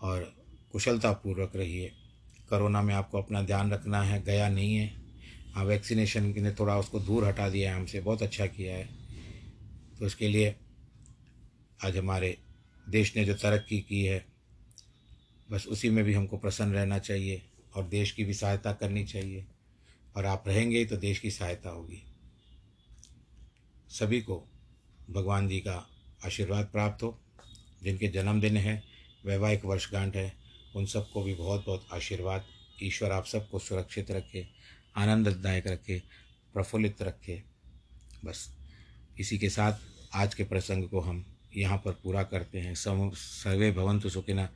और 0.03 0.35
कुशलता 0.73 1.13
पूर्वक 1.13 1.57
रहिए। 1.57 1.93
कोरोना 2.49 2.83
में 2.83 2.95
आपको 2.95 3.19
अपना 3.23 3.43
ध्यान 3.43 3.73
रखना 3.73 4.03
है, 4.03 4.23
गया 4.23 4.49
नहीं 4.49 4.75
है। 4.75 4.95
हाँ 5.53 5.65
वैक्सीनेशन 5.65 6.35
ने 6.37 6.53
थोड़ा 6.53 6.79
उसको 6.79 7.01
दूर 7.01 7.25
हटा 7.25 7.49
दिया 7.49 7.71
है, 7.71 7.81
हमसे 7.81 8.01
बहुत 8.01 8.23
अच्छा 8.23 8.47
किया 8.47 8.77
है। 8.77 8.89
तो 9.99 10.07
उसके 10.07 10.29
लिए 10.29 10.55
आज 11.85 11.97
हमारे 11.97 12.39
देश 12.89 13.17
ने 13.17 13.25
जो 13.25 13.35
तरक्की 13.35 13.81
की 13.81 14.05
है 14.05 14.34
बस 15.51 15.67
उसी 15.67 15.91
में 15.91 16.05
भी 16.05 16.15
हमको 16.15 16.39
प्रसन्न 16.39 16.73
रहना 16.73 16.99
चाहिए 16.99 17.43
और 17.75 17.85
देश 17.85 18.13
की 18.13 18.25
भी 18.25 18.35
सहायता 18.35 18.73
करनी 18.73 19.05
चाहिए। 19.05 19.47
और 20.17 20.27
आप 20.27 20.45
रहेंगे 20.47 20.85
तो 20.85 20.97
देश 20.97 21.19
की 21.19 21.31
सहायता 21.31 21.71
होगी। 21.71 22.03
सभी 23.89 24.21
को 24.21 24.45
भगवान 25.11 25.49
जी 25.49 25.61
का 25.61 25.91
आशीर्वाद 26.25 26.67
प्राप्त 26.67 27.03
हो। 27.03 27.21
जिनके 27.83 28.09
जन्मदिन 28.09 28.57
है, 28.57 28.85
वैवाहिक 29.25 29.65
वर्षगांठ 29.65 30.17
है, 30.17 30.37
उन 30.77 30.87
सबको 30.87 31.23
भी 31.23 31.35
बहुत 31.35 31.67
बहुत 31.67 31.87
आशीर्वाद। 31.93 32.45
ईश्वर 32.83 33.13
आप 33.13 33.27
सबको 33.27 33.59
सुरक्षित 33.59 34.11
रखे, 34.11 34.49
आनंददायक 34.97 35.67
रखे, 35.67 36.03
प्रफुल्लित 36.55 37.03
रखे। 37.03 37.43
बस 38.25 38.57
इसी 39.19 39.39
के 39.39 39.51
साथ 39.51 39.73
आज 40.15 40.35
के 40.35 40.45
प्रसंग 40.45 40.89
को 40.89 41.01
हम 41.01 41.34
यहाँ 41.57 41.79
पर 41.79 41.93
पूरा 41.93 42.23
करते 42.23 42.61
हैं। 42.61 42.75
सम, 42.75 43.11
सर्वे 43.15 43.71
भवंतु 43.71 44.09
सुखिन 44.09 44.47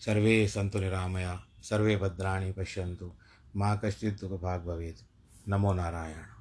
सर्वे 0.00 0.48
संतु 0.48 0.78
निरामया, 0.78 1.44
सर्वे 1.62 1.96
भद्राणी 1.96 2.52
पश्यंतु 2.52 3.12
माँ 3.56 3.80
कश्चित् 3.84 4.24
भाग 4.24 4.60
भवेद 4.60 4.96
नमो 5.48 5.72
नारायण। 5.72 6.33